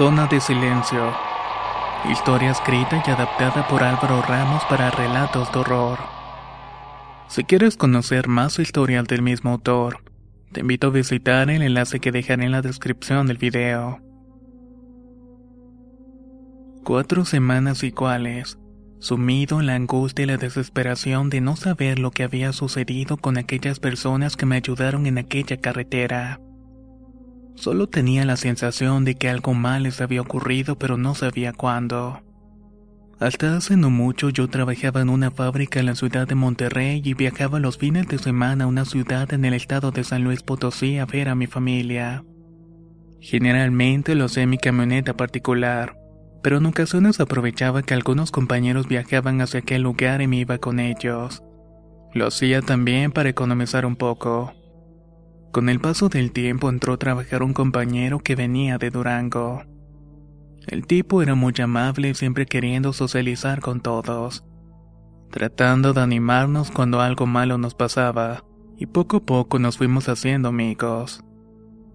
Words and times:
Zona 0.00 0.26
de 0.28 0.40
Silencio. 0.40 1.12
Historia 2.10 2.52
escrita 2.52 3.02
y 3.06 3.10
adaptada 3.10 3.68
por 3.68 3.82
Álvaro 3.82 4.22
Ramos 4.22 4.64
para 4.64 4.90
relatos 4.90 5.52
de 5.52 5.58
horror. 5.58 5.98
Si 7.28 7.44
quieres 7.44 7.76
conocer 7.76 8.26
más 8.26 8.58
historial 8.58 9.06
del 9.06 9.20
mismo 9.20 9.50
autor, 9.50 10.02
te 10.52 10.60
invito 10.60 10.86
a 10.86 10.90
visitar 10.90 11.50
el 11.50 11.60
enlace 11.60 12.00
que 12.00 12.12
dejaré 12.12 12.46
en 12.46 12.52
la 12.52 12.62
descripción 12.62 13.26
del 13.26 13.36
video. 13.36 14.00
Cuatro 16.82 17.26
semanas 17.26 17.82
iguales, 17.82 18.58
sumido 19.00 19.60
en 19.60 19.66
la 19.66 19.74
angustia 19.74 20.22
y 20.22 20.28
la 20.28 20.38
desesperación 20.38 21.28
de 21.28 21.42
no 21.42 21.56
saber 21.56 21.98
lo 21.98 22.10
que 22.10 22.22
había 22.22 22.54
sucedido 22.54 23.18
con 23.18 23.36
aquellas 23.36 23.80
personas 23.80 24.38
que 24.38 24.46
me 24.46 24.56
ayudaron 24.56 25.04
en 25.04 25.18
aquella 25.18 25.58
carretera. 25.58 26.40
Solo 27.60 27.88
tenía 27.88 28.24
la 28.24 28.38
sensación 28.38 29.04
de 29.04 29.16
que 29.16 29.28
algo 29.28 29.52
mal 29.52 29.82
les 29.82 30.00
había 30.00 30.22
ocurrido, 30.22 30.78
pero 30.78 30.96
no 30.96 31.14
sabía 31.14 31.52
cuándo. 31.52 32.22
Hasta 33.18 33.54
hace 33.54 33.76
no 33.76 33.90
mucho 33.90 34.30
yo 34.30 34.48
trabajaba 34.48 35.02
en 35.02 35.10
una 35.10 35.30
fábrica 35.30 35.78
en 35.78 35.84
la 35.84 35.94
ciudad 35.94 36.26
de 36.26 36.34
Monterrey 36.34 37.02
y 37.04 37.12
viajaba 37.12 37.60
los 37.60 37.76
fines 37.76 38.08
de 38.08 38.16
semana 38.16 38.64
a 38.64 38.66
una 38.66 38.86
ciudad 38.86 39.30
en 39.34 39.44
el 39.44 39.52
estado 39.52 39.90
de 39.90 40.04
San 40.04 40.24
Luis 40.24 40.42
Potosí 40.42 40.96
a 40.96 41.04
ver 41.04 41.28
a 41.28 41.34
mi 41.34 41.46
familia. 41.46 42.24
Generalmente 43.20 44.14
lo 44.14 44.24
hacía 44.24 44.44
en 44.44 44.50
mi 44.50 44.56
camioneta 44.56 45.12
particular, 45.12 45.98
pero 46.42 46.56
en 46.56 46.64
ocasiones 46.64 47.20
aprovechaba 47.20 47.82
que 47.82 47.92
algunos 47.92 48.30
compañeros 48.30 48.88
viajaban 48.88 49.42
hacia 49.42 49.60
aquel 49.60 49.82
lugar 49.82 50.22
y 50.22 50.28
me 50.28 50.38
iba 50.38 50.56
con 50.56 50.80
ellos. 50.80 51.42
Lo 52.14 52.26
hacía 52.26 52.62
también 52.62 53.12
para 53.12 53.28
economizar 53.28 53.84
un 53.84 53.96
poco. 53.96 54.54
Con 55.52 55.68
el 55.68 55.80
paso 55.80 56.08
del 56.08 56.30
tiempo 56.30 56.68
entró 56.68 56.92
a 56.92 56.98
trabajar 56.98 57.42
un 57.42 57.52
compañero 57.52 58.20
que 58.20 58.36
venía 58.36 58.78
de 58.78 58.90
Durango. 58.90 59.64
El 60.68 60.86
tipo 60.86 61.22
era 61.22 61.34
muy 61.34 61.54
amable, 61.60 62.14
siempre 62.14 62.46
queriendo 62.46 62.92
socializar 62.92 63.60
con 63.60 63.80
todos, 63.80 64.44
tratando 65.30 65.92
de 65.92 66.02
animarnos 66.02 66.70
cuando 66.70 67.00
algo 67.00 67.26
malo 67.26 67.58
nos 67.58 67.74
pasaba, 67.74 68.44
y 68.76 68.86
poco 68.86 69.18
a 69.18 69.20
poco 69.20 69.58
nos 69.58 69.76
fuimos 69.76 70.08
haciendo 70.08 70.50
amigos. 70.50 71.24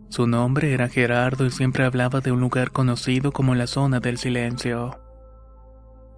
Su 0.09 0.27
nombre 0.27 0.73
era 0.73 0.89
Gerardo 0.89 1.45
y 1.45 1.51
siempre 1.51 1.85
hablaba 1.85 2.19
de 2.19 2.33
un 2.33 2.41
lugar 2.41 2.71
conocido 2.71 3.31
como 3.31 3.55
la 3.55 3.67
zona 3.67 4.01
del 4.01 4.17
silencio. 4.17 4.99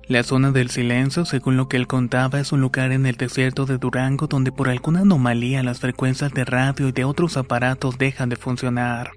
La 0.08 0.24
zona 0.24 0.52
del 0.52 0.70
silencio, 0.70 1.26
según 1.26 1.58
lo 1.58 1.68
que 1.68 1.76
él 1.76 1.86
contaba, 1.86 2.40
es 2.40 2.54
un 2.54 2.62
lugar 2.62 2.94
en 2.94 3.06
el 3.06 3.18
desierto 3.18 3.66
de 3.66 3.78
Durango 3.78 4.28
donde 4.28 4.54
por 4.54 4.70
alguna 4.70 5.02
anomalía 5.02 5.64
las 5.64 5.82
frecuencias 5.82 6.32
de 6.32 6.46
radio 6.46 6.88
y 6.88 6.92
de 6.94 7.04
otros 7.04 7.36
aparatos 7.36 7.98
dejan 7.98 8.30
de 8.30 8.38
funcionar. 8.38 9.12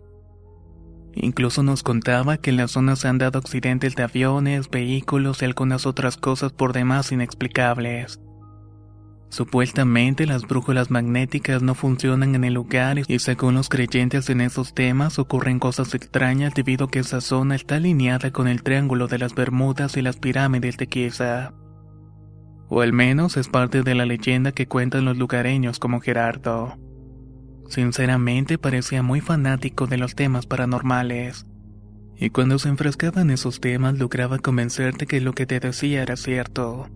Incluso 1.15 1.63
nos 1.63 1.85
contaba 1.85 2.39
que 2.39 2.51
en 2.51 2.57
la 2.57 2.67
zona 2.67 2.97
se 2.97 3.07
han 3.07 3.19
dado 3.19 3.39
accidentes 3.39 3.95
de 3.95 4.03
aviones, 4.03 4.69
vehículos 4.69 5.43
y 5.43 5.45
algunas 5.45 5.87
otras 5.87 6.17
cosas 6.17 6.53
por 6.53 6.73
demás 6.73 7.13
inexplicables. 7.13 8.21
Supuestamente 9.31 10.27
las 10.27 10.43
brújulas 10.43 10.91
magnéticas 10.91 11.63
no 11.63 11.77
funcionan 11.77 12.35
en 12.35 12.43
el 12.43 12.55
lugar 12.55 12.99
y 13.07 13.19
según 13.21 13.55
los 13.55 13.69
creyentes 13.69 14.29
en 14.29 14.41
esos 14.41 14.75
temas 14.75 15.21
ocurren 15.21 15.61
cosas 15.61 15.95
extrañas 15.95 16.53
debido 16.53 16.87
a 16.87 16.91
que 16.91 16.99
esa 16.99 17.21
zona 17.21 17.55
está 17.55 17.77
alineada 17.77 18.33
con 18.33 18.49
el 18.49 18.65
Triángulo 18.65 19.07
de 19.07 19.19
las 19.19 19.37
Bermudas 19.37 19.97
y 19.97 20.03
las 20.03 20.17
pirámides 20.17 20.77
de 20.79 20.89
Giza. 20.91 21.55
O 22.69 22.81
al 22.81 22.93
menos 22.93 23.37
es 23.37 23.49
parte 23.49 23.83
de 23.85 23.95
la 23.95 24.05
leyenda 24.05 24.51
que 24.51 24.67
cuentan 24.67 25.05
los 25.05 25.17
lugareños 25.17 25.79
como 25.79 26.01
Gerardo. 26.01 26.77
Sinceramente 27.69 28.59
parecía 28.59 29.05
muy 29.05 29.21
fanático 29.21 29.87
de 29.87 29.97
los 29.97 30.17
temas 30.17 30.47
paranormales. 30.47 31.47
Y 32.17 32.31
cuando 32.31 32.59
se 32.59 32.69
enfrascaba 32.69 33.23
en 33.23 33.31
esos 33.31 33.61
temas 33.61 33.97
lograba 33.97 34.39
convencerte 34.39 35.07
que 35.07 35.21
lo 35.21 35.35
que 35.35 35.47
te 35.47 35.61
decía 35.61 36.03
era 36.03 36.17
cierto. 36.17 36.89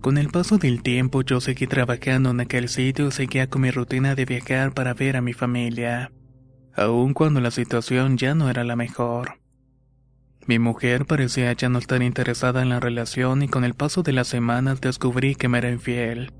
Con 0.00 0.16
el 0.16 0.28
paso 0.28 0.58
del 0.58 0.82
tiempo 0.82 1.22
yo 1.22 1.40
seguí 1.40 1.66
trabajando 1.66 2.30
en 2.30 2.40
aquel 2.40 2.68
sitio 2.68 3.08
y 3.08 3.10
seguía 3.10 3.48
con 3.48 3.62
mi 3.62 3.72
rutina 3.72 4.14
de 4.14 4.26
viajar 4.26 4.72
para 4.72 4.94
ver 4.94 5.16
a 5.16 5.22
mi 5.22 5.32
familia, 5.32 6.12
aun 6.76 7.14
cuando 7.14 7.40
la 7.40 7.50
situación 7.50 8.16
ya 8.16 8.34
no 8.34 8.48
era 8.48 8.62
la 8.62 8.76
mejor. 8.76 9.40
Mi 10.46 10.60
mujer 10.60 11.04
parecía 11.04 11.52
ya 11.52 11.68
no 11.68 11.80
estar 11.80 12.00
interesada 12.02 12.62
en 12.62 12.68
la 12.68 12.78
relación 12.78 13.42
y 13.42 13.48
con 13.48 13.64
el 13.64 13.74
paso 13.74 14.04
de 14.04 14.12
las 14.12 14.28
semanas 14.28 14.80
descubrí 14.80 15.34
que 15.34 15.48
me 15.48 15.58
era 15.58 15.70
infiel. 15.70 16.32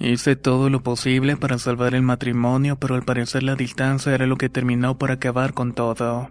Hice 0.00 0.34
todo 0.34 0.68
lo 0.68 0.82
posible 0.82 1.36
para 1.36 1.58
salvar 1.58 1.94
el 1.94 2.02
matrimonio, 2.02 2.78
pero 2.78 2.96
al 2.96 3.04
parecer 3.04 3.44
la 3.44 3.54
distancia 3.54 4.12
era 4.12 4.26
lo 4.26 4.36
que 4.36 4.50
terminó 4.50 4.98
por 4.98 5.12
acabar 5.12 5.54
con 5.54 5.72
todo. 5.72 6.30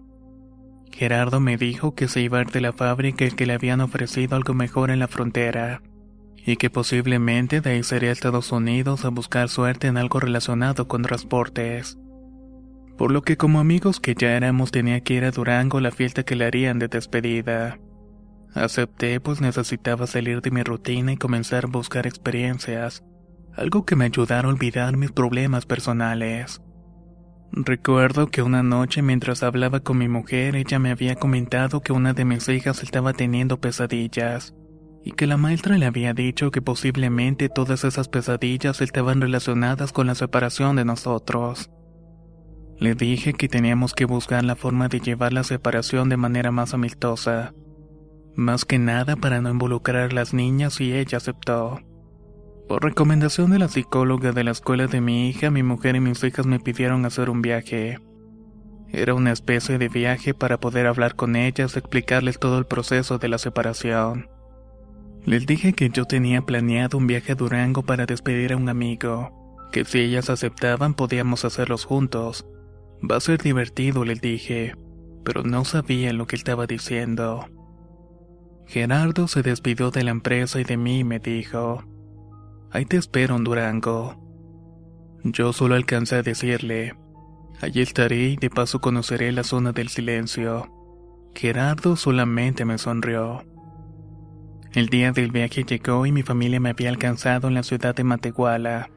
Gerardo 0.92 1.40
me 1.40 1.58
dijo 1.58 1.96
que 1.96 2.08
se 2.10 2.22
iba 2.22 2.40
a 2.40 2.42
ir 2.42 2.52
de 2.52 2.62
la 2.62 2.74
fábrica 2.74 3.26
y 3.26 3.32
que 3.32 3.46
le 3.46 3.54
habían 3.54 3.82
ofrecido 3.82 4.36
algo 4.36 4.54
mejor 4.54 4.92
en 4.92 5.00
la 5.00 5.08
frontera 5.08 5.82
y 6.46 6.58
que 6.58 6.70
posiblemente 6.70 7.60
de 7.60 7.72
ahí 7.72 7.84
sería 7.84 8.12
a 8.12 8.14
Estados 8.14 8.52
Unidos 8.52 9.04
a 9.04 9.10
buscar 9.10 9.50
suerte 9.50 9.88
en 9.88 9.98
algo 9.98 10.20
relacionado 10.20 10.88
con 10.88 11.02
transportes. 11.02 11.98
Por 12.98 13.12
lo 13.12 13.24
que 13.24 13.36
como 13.36 13.60
amigos 13.60 14.00
que 14.00 14.14
ya 14.14 14.38
éramos 14.38 14.72
tenía 14.72 15.02
que 15.02 15.16
ir 15.16 15.26
a 15.26 15.32
Durango 15.32 15.80
la 15.80 15.92
fiesta 15.92 16.24
que 16.24 16.36
le 16.36 16.46
harían 16.46 16.78
de 16.78 16.88
despedida. 16.88 17.80
Acepté 18.54 19.20
pues 19.20 19.42
necesitaba 19.42 20.08
salir 20.08 20.42
de 20.42 20.52
mi 20.52 20.62
rutina 20.62 21.12
y 21.12 21.18
comenzar 21.18 21.66
a 21.66 21.68
buscar 21.68 22.06
experiencias, 22.06 23.04
algo 23.56 23.84
que 23.84 23.96
me 23.96 24.06
ayudara 24.06 24.48
a 24.48 24.52
olvidar 24.52 24.96
mis 24.96 25.12
problemas 25.12 25.66
personales. 25.66 26.62
Recuerdo 27.52 28.28
que 28.28 28.44
una 28.44 28.64
noche 28.64 29.02
mientras 29.02 29.42
hablaba 29.42 29.80
con 29.80 29.98
mi 29.98 30.08
mujer 30.08 30.56
ella 30.56 30.78
me 30.78 30.92
había 30.92 31.16
comentado 31.16 31.82
que 31.82 31.92
una 31.92 32.14
de 32.14 32.26
mis 32.26 32.48
hijas 32.50 32.84
estaba 32.84 33.14
teniendo 33.14 33.60
pesadillas 33.60 34.54
y 35.06 35.12
que 35.12 35.28
la 35.28 35.38
maestra 35.38 35.78
le 35.78 35.86
había 35.86 36.16
dicho 36.16 36.50
que 36.50 36.64
posiblemente 36.64 37.48
todas 37.48 37.84
esas 37.84 38.10
pesadillas 38.10 38.82
estaban 38.82 39.22
relacionadas 39.22 39.94
con 39.94 40.08
la 40.08 40.16
separación 40.16 40.76
de 40.76 40.84
nosotros. 40.84 41.70
Le 42.80 42.96
dije 42.96 43.34
que 43.34 43.48
teníamos 43.48 43.94
que 43.94 44.06
buscar 44.06 44.44
la 44.44 44.56
forma 44.56 44.88
de 44.88 45.00
llevar 45.00 45.32
la 45.32 45.44
separación 45.44 46.10
de 46.10 46.18
manera 46.18 46.52
más 46.52 46.74
amistosa, 46.74 47.54
más 48.36 48.66
que 48.66 48.80
nada 48.80 49.16
para 49.16 49.42
no 49.42 49.52
involucrar 49.52 50.10
a 50.10 50.14
las 50.14 50.34
niñas 50.34 50.82
y 50.82 50.94
ella 50.94 51.20
aceptó. 51.20 51.80
Por 52.68 52.84
recomendación 52.84 53.52
de 53.52 53.60
la 53.60 53.68
psicóloga 53.68 54.32
de 54.32 54.44
la 54.44 54.52
escuela 54.52 54.88
de 54.88 55.02
mi 55.02 55.30
hija, 55.30 55.52
mi 55.52 55.62
mujer 55.62 55.96
y 55.96 56.00
mis 56.00 56.24
hijas 56.24 56.48
me 56.48 56.60
pidieron 56.60 57.06
hacer 57.06 57.30
un 57.30 57.44
viaje. 57.44 58.00
Era 58.90 59.14
una 59.14 59.32
especie 59.32 59.78
de 59.78 59.88
viaje 59.88 60.34
para 60.34 60.60
poder 60.60 60.88
hablar 60.88 61.16
con 61.16 61.36
ellas, 61.36 61.78
explicarles 61.78 62.40
todo 62.40 62.58
el 62.58 62.66
proceso 62.66 63.20
de 63.20 63.28
la 63.28 63.38
separación. 63.38 64.35
Les 65.26 65.48
dije 65.48 65.74
que 65.74 65.90
yo 65.90 66.06
tenía 66.06 66.44
planeado 66.44 67.00
un 67.00 67.08
viaje 67.08 67.32
a 67.32 67.36
Durango 67.36 67.82
para 67.82 68.06
despedir 68.06 68.54
a 68.54 68.58
un 68.58 68.70
amigo, 68.70 69.68
que 69.72 69.84
si 69.84 70.00
ellas 70.00 70.30
aceptaban 70.30 70.94
podíamos 70.94 71.46
hacerlos 71.46 71.84
juntos. 71.84 72.46
Va 73.10 73.16
a 73.16 73.22
ser 73.22 73.42
divertido, 73.42 74.06
les 74.06 74.22
dije, 74.22 74.76
pero 75.24 75.42
no 75.44 75.66
sabía 75.66 76.14
lo 76.14 76.28
que 76.28 76.36
estaba 76.36 76.68
diciendo. 76.68 77.48
Gerardo 78.68 79.28
se 79.28 79.42
despidió 79.42 79.90
de 79.90 80.04
la 80.04 80.12
empresa 80.12 80.60
y 80.60 80.64
de 80.64 80.78
mí 80.78 81.00
y 81.00 81.04
me 81.04 81.20
dijo, 81.20 81.84
ahí 82.72 82.86
te 82.86 82.98
espero 82.98 83.36
en 83.36 83.44
Durango. 83.44 84.22
Yo 85.24 85.54
solo 85.54 85.74
alcancé 85.74 86.18
a 86.18 86.22
decirle, 86.22 86.96
allí 87.62 87.82
estaré 87.82 88.30
y 88.30 88.36
de 88.36 88.52
paso 88.52 88.80
conoceré 88.80 89.32
la 89.32 89.44
zona 89.44 89.72
del 89.72 89.90
silencio. 89.90 90.72
Gerardo 91.34 91.96
solamente 91.96 92.64
me 92.64 92.78
sonrió. 92.78 93.44
El 94.76 94.90
día 94.90 95.14
del 95.14 95.32
viaje 95.32 95.64
llegó 95.64 96.06
y 96.06 96.12
mi 96.12 96.22
familia 96.22 96.60
me 96.60 96.72
había 96.72 96.90
alcanzado 96.90 97.48
en 97.48 97.54
la 97.54 97.64
ciudad 97.64 97.96
de 97.96 98.04
Matehuala. 98.04 98.90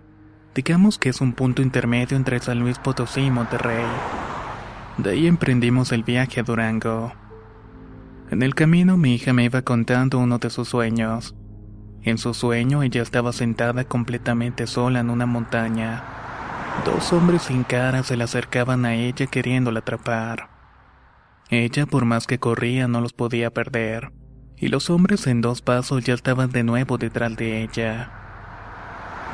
Digamos 0.52 0.98
que 0.98 1.08
es 1.08 1.20
un 1.20 1.34
punto 1.34 1.62
intermedio 1.62 2.16
entre 2.16 2.40
San 2.40 2.58
Luis 2.58 2.80
Potosí 2.80 3.20
y 3.20 3.30
Monterrey. 3.30 3.84
De 4.96 5.10
ahí 5.10 5.28
emprendimos 5.28 5.92
el 5.92 6.02
viaje 6.02 6.40
a 6.40 6.42
Durango. 6.42 7.12
En 8.28 8.42
el 8.42 8.56
camino 8.56 8.96
mi 8.96 9.14
hija 9.14 9.32
me 9.32 9.44
iba 9.44 9.62
contando 9.62 10.18
uno 10.18 10.38
de 10.38 10.50
sus 10.50 10.68
sueños. 10.68 11.36
En 12.02 12.18
su 12.18 12.34
sueño 12.34 12.82
ella 12.82 13.02
estaba 13.02 13.32
sentada 13.32 13.84
completamente 13.84 14.66
sola 14.66 14.98
en 14.98 15.10
una 15.10 15.26
montaña. 15.26 16.02
Dos 16.84 17.12
hombres 17.12 17.42
sin 17.42 17.62
cara 17.62 18.02
se 18.02 18.16
le 18.16 18.24
acercaban 18.24 18.84
a 18.84 18.96
ella 18.96 19.28
queriéndola 19.28 19.78
atrapar. 19.78 20.50
Ella 21.50 21.86
por 21.86 22.04
más 22.04 22.26
que 22.26 22.40
corría 22.40 22.88
no 22.88 23.00
los 23.00 23.12
podía 23.12 23.50
perder 23.50 24.17
y 24.60 24.68
los 24.68 24.90
hombres 24.90 25.26
en 25.26 25.40
dos 25.40 25.62
pasos 25.62 26.04
ya 26.04 26.14
estaban 26.14 26.50
de 26.50 26.64
nuevo 26.64 26.98
detrás 26.98 27.36
de 27.36 27.62
ella. 27.62 28.10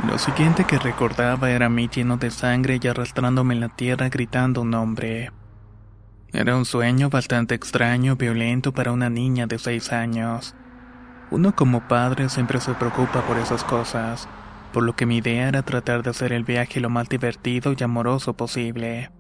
Lo 0.09 0.19
siguiente 0.19 0.65
que 0.65 0.79
recordaba 0.79 1.50
era 1.50 1.67
a 1.67 1.71
mí 1.71 1.88
lleno 1.88 2.17
de 2.17 2.31
sangre 2.31 2.79
y 2.82 2.87
arrastrándome 2.87 3.55
en 3.55 3.61
la 3.61 3.69
tierra 3.69 4.09
gritando 4.09 4.62
un 4.62 4.71
nombre. 4.71 5.31
Era 6.32 6.56
un 6.56 6.65
sueño 6.65 7.11
bastante 7.11 7.55
extraño 7.55 8.17
violento 8.17 8.73
para 8.73 8.91
una 8.93 9.09
niña 9.09 9.47
de 9.47 9.59
seis 9.59 9.93
años. 9.93 10.56
Uno 11.31 11.55
como 11.55 11.87
padre 11.87 12.29
siempre 12.29 12.61
se 12.61 12.75
preocupa 12.75 13.23
por 13.23 13.38
esas 13.38 13.62
cosas, 13.65 14.29
por 14.73 14.82
lo 14.82 14.94
que 14.94 15.06
mi 15.06 15.19
idea 15.19 15.49
era 15.49 15.62
tratar 15.62 16.03
de 16.03 16.11
hacer 16.11 16.32
el 16.32 16.44
viaje 16.44 16.81
lo 16.81 16.91
más 16.91 17.09
divertido 17.09 17.73
y 17.79 17.82
amoroso 17.82 18.35
posible. 18.35 19.13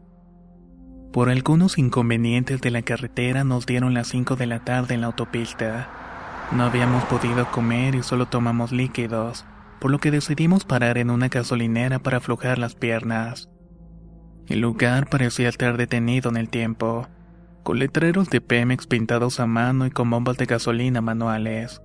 Por 1.14 1.30
algunos 1.30 1.78
inconvenientes 1.78 2.60
de 2.60 2.72
la 2.72 2.82
carretera 2.82 3.44
nos 3.44 3.66
dieron 3.66 3.94
las 3.94 4.08
5 4.08 4.34
de 4.34 4.46
la 4.46 4.64
tarde 4.64 4.94
en 4.94 5.00
la 5.00 5.06
autopista. 5.06 5.88
No 6.50 6.64
habíamos 6.64 7.04
podido 7.04 7.48
comer 7.52 7.94
y 7.94 8.02
solo 8.02 8.26
tomamos 8.26 8.72
líquidos, 8.72 9.46
por 9.78 9.92
lo 9.92 10.00
que 10.00 10.10
decidimos 10.10 10.64
parar 10.64 10.98
en 10.98 11.10
una 11.10 11.28
gasolinera 11.28 12.00
para 12.00 12.16
aflojar 12.16 12.58
las 12.58 12.74
piernas. 12.74 13.48
El 14.48 14.58
lugar 14.58 15.08
parecía 15.08 15.48
estar 15.48 15.76
detenido 15.76 16.30
en 16.30 16.36
el 16.36 16.48
tiempo, 16.48 17.06
con 17.62 17.78
letreros 17.78 18.28
de 18.28 18.40
Pemex 18.40 18.88
pintados 18.88 19.38
a 19.38 19.46
mano 19.46 19.86
y 19.86 19.92
con 19.92 20.10
bombas 20.10 20.36
de 20.36 20.46
gasolina 20.46 21.00
manuales. 21.00 21.80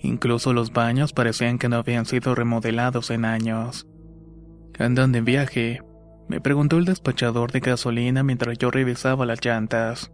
Incluso 0.00 0.52
los 0.52 0.72
baños 0.72 1.12
parecían 1.12 1.58
que 1.58 1.68
no 1.68 1.76
habían 1.76 2.06
sido 2.06 2.34
remodelados 2.34 3.12
en 3.12 3.24
años. 3.24 3.86
Andan 4.80 5.12
de 5.12 5.20
viaje, 5.20 5.80
me 6.28 6.40
preguntó 6.40 6.78
el 6.78 6.84
despachador 6.84 7.52
de 7.52 7.60
gasolina 7.60 8.22
mientras 8.22 8.58
yo 8.58 8.70
revisaba 8.70 9.26
las 9.26 9.44
llantas. 9.44 10.12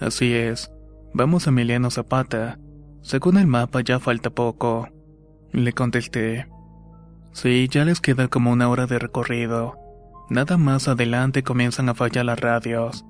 Así 0.00 0.34
es, 0.34 0.72
vamos 1.12 1.46
a 1.46 1.50
Emiliano 1.50 1.90
Zapata. 1.90 2.58
Según 3.02 3.36
el 3.36 3.46
mapa 3.46 3.80
ya 3.82 4.00
falta 4.00 4.30
poco. 4.30 4.88
Le 5.52 5.72
contesté. 5.72 6.48
Sí, 7.32 7.68
ya 7.70 7.84
les 7.84 8.00
queda 8.00 8.28
como 8.28 8.52
una 8.52 8.68
hora 8.68 8.86
de 8.86 8.98
recorrido. 8.98 9.76
Nada 10.30 10.56
más 10.56 10.88
adelante 10.88 11.42
comienzan 11.42 11.88
a 11.88 11.94
fallar 11.94 12.24
las 12.24 12.40
radios. 12.40 13.04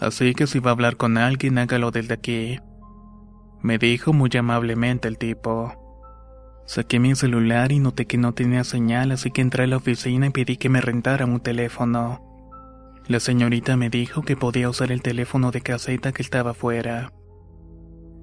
Así 0.00 0.34
que 0.34 0.46
si 0.46 0.58
va 0.58 0.70
a 0.70 0.74
hablar 0.74 0.96
con 0.96 1.16
alguien, 1.16 1.58
hágalo 1.58 1.90
desde 1.90 2.14
aquí. 2.14 2.58
Me 3.62 3.78
dijo 3.78 4.12
muy 4.12 4.30
amablemente 4.36 5.08
el 5.08 5.16
tipo. 5.16 5.85
Saqué 6.66 6.98
mi 6.98 7.14
celular 7.14 7.70
y 7.70 7.78
noté 7.78 8.06
que 8.06 8.18
no 8.18 8.34
tenía 8.34 8.64
señal, 8.64 9.12
así 9.12 9.30
que 9.30 9.40
entré 9.40 9.64
a 9.64 9.66
la 9.68 9.76
oficina 9.76 10.26
y 10.26 10.30
pedí 10.30 10.56
que 10.56 10.68
me 10.68 10.80
rentaran 10.80 11.30
un 11.30 11.40
teléfono. 11.40 12.20
La 13.06 13.20
señorita 13.20 13.76
me 13.76 13.88
dijo 13.88 14.22
que 14.22 14.36
podía 14.36 14.68
usar 14.68 14.90
el 14.90 15.00
teléfono 15.00 15.52
de 15.52 15.60
caseta 15.60 16.10
que 16.12 16.22
estaba 16.22 16.50
afuera. 16.50 17.12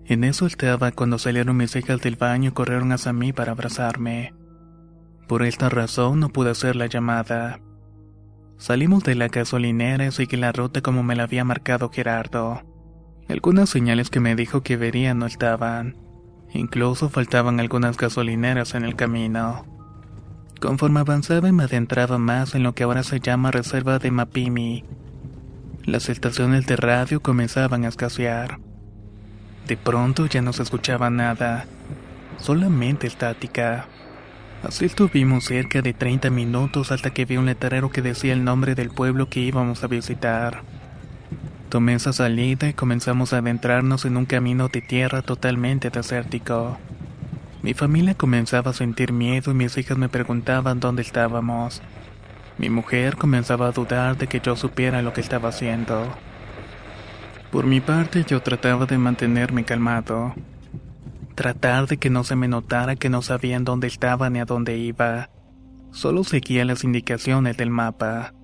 En 0.06 0.25
eso 0.25 0.45
estaba 0.45 0.92
cuando 0.92 1.18
salieron 1.18 1.56
mis 1.56 1.74
hijas 1.78 2.01
del 2.01 2.18
baño 2.18 2.50
y 2.50 2.54
corrieron 2.54 2.92
hacia 2.92 3.13
mí 3.13 3.31
para 3.31 3.54
abrazarme. 3.54 4.34
Por 5.30 5.44
esta 5.44 5.69
razón 5.69 6.19
no 6.19 6.28
pude 6.28 6.51
hacer 6.51 6.75
la 6.75 6.88
llamada. 6.88 7.62
Salimos 8.57 9.06
de 9.06 9.16
la 9.16 9.30
gasolinera 9.30 10.06
y 10.06 10.12
seguí 10.12 10.36
la 10.36 10.51
ruta 10.51 10.81
como 10.81 11.01
me 11.01 11.16
la 11.16 11.24
había 11.24 11.45
marcado 11.45 11.90
Gerardo. 11.90 12.62
Algunas 13.30 13.69
señales 13.69 14.10
que 14.10 14.19
me 14.19 14.36
dijo 14.36 14.63
que 14.63 14.75
vería 14.75 15.13
no 15.13 15.25
estaban. 15.25 16.03
Incluso 16.54 17.10
faltaban 17.10 17.60
algunas 17.60 17.98
gasolineras 17.98 18.76
en 18.76 18.86
el 18.86 18.96
camino. 18.96 19.66
Conforme 20.60 21.00
avanzaba 21.00 21.50
y 21.50 21.52
me 21.52 21.64
adentraba 21.64 22.18
más 22.18 22.56
en 22.56 22.64
lo 22.64 22.74
que 22.74 22.84
ahora 22.84 23.04
se 23.04 23.20
llama 23.20 23.52
Reserva 23.52 24.00
de 24.00 24.12
Mapimi, 24.12 24.86
las 25.84 26.08
estaciones 26.08 26.66
de 26.66 26.78
radio 26.78 27.22
comenzaban 27.22 27.84
a 27.84 27.90
escasear. 27.90 28.60
De 29.68 29.76
pronto 29.76 30.28
ya 30.28 30.42
no 30.42 30.54
se 30.54 30.64
escuchaba 30.64 31.10
nada, 31.10 31.66
solamente 32.38 33.08
estática. 33.08 33.88
Así 34.64 34.86
estuvimos 34.86 35.44
cerca 35.44 35.82
de 35.82 35.94
30 35.94 36.30
minutos 36.30 36.94
hasta 36.94 37.10
que 37.10 37.26
vi 37.26 37.36
un 37.36 37.48
letrero 37.48 37.90
que 37.90 38.02
decía 38.02 38.32
el 38.32 38.46
nombre 38.46 38.76
del 38.76 38.92
pueblo 38.92 39.28
que 39.28 39.42
íbamos 39.42 39.84
a 39.84 39.88
visitar. 39.88 40.62
Tomé 41.74 41.96
esa 41.96 42.14
salida 42.14 42.70
y 42.70 42.74
comenzamos 42.74 43.34
a 43.34 43.40
adentrarnos 43.40 44.06
en 44.06 44.16
un 44.16 44.28
camino 44.28 44.68
de 44.68 44.80
tierra 44.80 45.24
totalmente 45.24 45.90
desértico. 45.90 46.78
Mi 47.64 47.74
familia 47.74 48.14
comenzaba 48.14 48.70
a 48.70 48.75
sentir 48.75 49.12
miedo 49.12 49.50
y 49.50 49.56
mis 49.56 49.75
hijas 49.80 49.98
me 49.98 50.08
preguntaban 50.08 50.80
dónde 50.80 51.02
estábamos. 51.02 51.81
Mi 52.60 52.70
mujer 52.70 53.18
comenzaba 53.18 53.70
a 53.70 53.72
dudar 53.72 54.20
de 54.20 54.28
que 54.28 54.40
yo 54.40 54.56
supiera 54.56 55.02
lo 55.02 55.14
que 55.14 55.22
estaba 55.22 55.50
haciendo. 55.50 56.16
Por 57.52 57.66
mi 57.66 57.81
parte 57.81 58.24
yo 58.24 58.40
trataba 58.44 58.86
de 58.86 59.00
mantenerme 59.00 59.66
calmado. 59.66 60.36
Tratar 61.34 61.88
de 61.88 61.98
que 61.98 62.12
no 62.12 62.24
se 62.24 62.36
me 62.36 62.48
notara 62.48 62.96
que 62.98 63.10
no 63.10 63.24
sabían 63.24 63.64
dónde 63.64 63.88
estaba 63.88 64.30
ni 64.30 64.40
a 64.40 64.46
dónde 64.46 64.78
iba. 64.78 65.31
Solo 65.90 66.24
seguía 66.24 66.66
las 66.66 66.84
indicaciones 66.84 67.58
del 67.58 67.72
mapa. 67.72 68.36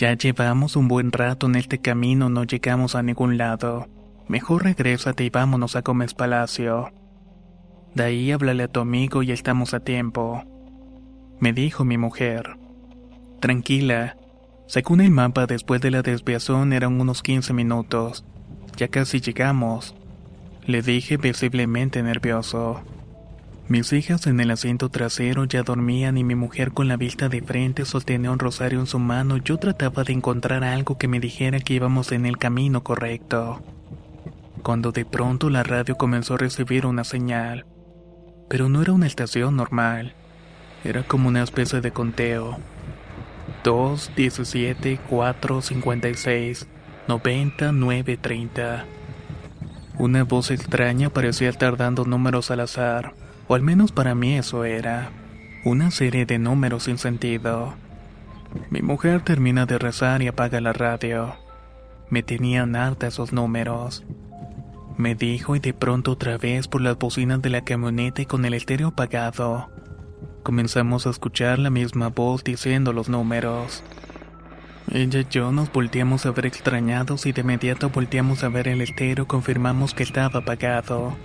Ya 0.00 0.14
llevamos 0.14 0.76
un 0.76 0.88
buen 0.88 1.12
rato 1.12 1.46
en 1.46 1.56
este 1.56 1.78
camino, 1.78 2.30
no 2.30 2.44
llegamos 2.44 2.94
a 2.94 3.02
ningún 3.02 3.36
lado. 3.36 3.86
Mejor 4.28 4.64
regrésate 4.64 5.24
y 5.24 5.28
vámonos 5.28 5.76
a 5.76 5.82
Gómez 5.82 6.14
Palacio. 6.14 6.90
De 7.94 8.04
ahí 8.04 8.32
háblale 8.32 8.62
a 8.62 8.68
tu 8.68 8.80
amigo 8.80 9.22
y 9.22 9.30
estamos 9.30 9.74
a 9.74 9.80
tiempo. 9.80 10.42
Me 11.38 11.52
dijo 11.52 11.84
mi 11.84 11.98
mujer. 11.98 12.56
Tranquila. 13.40 14.16
Según 14.66 15.02
el 15.02 15.10
mapa, 15.10 15.44
después 15.44 15.82
de 15.82 15.90
la 15.90 16.00
desviación 16.00 16.72
eran 16.72 16.98
unos 16.98 17.22
15 17.22 17.52
minutos. 17.52 18.24
Ya 18.78 18.88
casi 18.88 19.20
llegamos. 19.20 19.94
Le 20.64 20.80
dije 20.80 21.18
visiblemente 21.18 22.02
nervioso. 22.02 22.80
Mis 23.70 23.92
hijas 23.92 24.26
en 24.26 24.40
el 24.40 24.50
asiento 24.50 24.88
trasero 24.88 25.44
ya 25.44 25.62
dormían 25.62 26.18
y 26.18 26.24
mi 26.24 26.34
mujer 26.34 26.72
con 26.72 26.88
la 26.88 26.96
vista 26.96 27.28
de 27.28 27.40
frente 27.40 27.84
sostenía 27.84 28.32
un 28.32 28.40
rosario 28.40 28.80
en 28.80 28.88
su 28.88 28.98
mano. 28.98 29.36
Yo 29.36 29.58
trataba 29.58 30.02
de 30.02 30.12
encontrar 30.12 30.64
algo 30.64 30.98
que 30.98 31.06
me 31.06 31.20
dijera 31.20 31.60
que 31.60 31.74
íbamos 31.74 32.10
en 32.10 32.26
el 32.26 32.36
camino 32.36 32.82
correcto. 32.82 33.62
Cuando 34.64 34.90
de 34.90 35.04
pronto 35.04 35.50
la 35.50 35.62
radio 35.62 35.94
comenzó 35.94 36.34
a 36.34 36.38
recibir 36.38 36.84
una 36.84 37.04
señal. 37.04 37.64
Pero 38.48 38.68
no 38.68 38.82
era 38.82 38.90
una 38.90 39.06
estación 39.06 39.54
normal. 39.54 40.14
Era 40.82 41.04
como 41.04 41.28
una 41.28 41.44
especie 41.44 41.80
de 41.80 41.92
conteo. 41.92 42.58
2, 43.62 44.10
17, 44.16 44.98
4, 45.08 45.62
56, 45.62 46.66
90, 47.06 47.70
9, 47.70 48.16
30. 48.16 48.84
Una 49.96 50.24
voz 50.24 50.50
extraña 50.50 51.08
parecía 51.10 51.48
estar 51.48 51.76
dando 51.76 52.04
números 52.04 52.50
al 52.50 52.58
azar 52.58 53.14
o 53.50 53.56
al 53.56 53.62
menos 53.62 53.90
para 53.90 54.14
mí 54.14 54.36
eso 54.36 54.64
era, 54.64 55.10
una 55.64 55.90
serie 55.90 56.24
de 56.24 56.38
números 56.38 56.84
sin 56.84 56.98
sentido. 56.98 57.74
Mi 58.70 58.80
mujer 58.80 59.22
termina 59.22 59.66
de 59.66 59.76
rezar 59.76 60.22
y 60.22 60.28
apaga 60.28 60.60
la 60.60 60.72
radio. 60.72 61.34
Me 62.10 62.22
tenían 62.22 62.76
harta 62.76 63.08
esos 63.08 63.32
números. 63.32 64.04
Me 64.96 65.16
dijo 65.16 65.56
y 65.56 65.58
de 65.58 65.74
pronto 65.74 66.12
otra 66.12 66.38
vez 66.38 66.68
por 66.68 66.80
las 66.80 66.96
bocinas 66.96 67.42
de 67.42 67.50
la 67.50 67.64
camioneta 67.64 68.22
y 68.22 68.26
con 68.26 68.44
el 68.44 68.54
estéreo 68.54 68.86
apagado. 68.86 69.68
Comenzamos 70.44 71.08
a 71.08 71.10
escuchar 71.10 71.58
la 71.58 71.70
misma 71.70 72.06
voz 72.06 72.44
diciendo 72.44 72.92
los 72.92 73.08
números. 73.08 73.82
Ella 74.92 75.22
y 75.22 75.26
yo 75.28 75.50
nos 75.50 75.72
volteamos 75.72 76.24
a 76.24 76.30
ver 76.30 76.46
extrañados 76.46 77.26
y 77.26 77.32
de 77.32 77.40
inmediato 77.40 77.88
volteamos 77.88 78.44
a 78.44 78.48
ver 78.48 78.68
el 78.68 78.80
estéreo 78.80 79.26
confirmamos 79.26 79.92
que 79.92 80.04
estaba 80.04 80.38
apagado. 80.38 81.16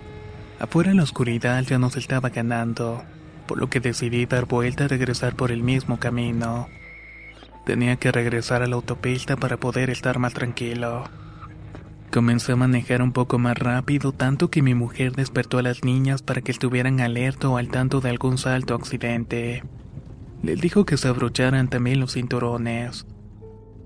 Afuera 0.59 0.91
en 0.91 0.97
la 0.97 1.03
oscuridad 1.03 1.61
ya 1.63 1.77
nos 1.77 1.97
estaba 1.97 2.29
ganando, 2.29 3.03
por 3.45 3.59
lo 3.59 3.69
que 3.69 3.81
decidí 3.81 4.25
dar 4.25 4.45
vuelta 4.45 4.85
y 4.85 4.87
regresar 4.87 5.35
por 5.35 5.51
el 5.51 5.63
mismo 5.63 5.99
camino. 5.99 6.69
Tenía 7.65 7.97
que 7.97 8.11
regresar 8.11 8.61
a 8.61 8.67
la 8.67 8.75
autopista 8.75 9.35
para 9.35 9.57
poder 9.57 9.89
estar 9.89 10.17
más 10.17 10.33
tranquilo. 10.33 11.03
Comencé 12.11 12.53
a 12.53 12.55
manejar 12.55 13.01
un 13.01 13.11
poco 13.11 13.37
más 13.37 13.57
rápido, 13.57 14.13
tanto 14.13 14.49
que 14.49 14.61
mi 14.61 14.73
mujer 14.73 15.11
despertó 15.11 15.57
a 15.57 15.63
las 15.63 15.83
niñas 15.83 16.21
para 16.21 16.41
que 16.41 16.51
estuvieran 16.51 17.01
alerta 17.01 17.49
o 17.49 17.57
al 17.57 17.67
tanto 17.67 17.99
de 17.99 18.09
algún 18.09 18.37
salto 18.37 18.75
o 18.75 18.77
accidente. 18.77 19.63
Les 20.41 20.61
dijo 20.61 20.85
que 20.85 20.95
se 20.95 21.09
abrocharan 21.09 21.69
también 21.69 21.99
los 21.99 22.13
cinturones. 22.13 23.05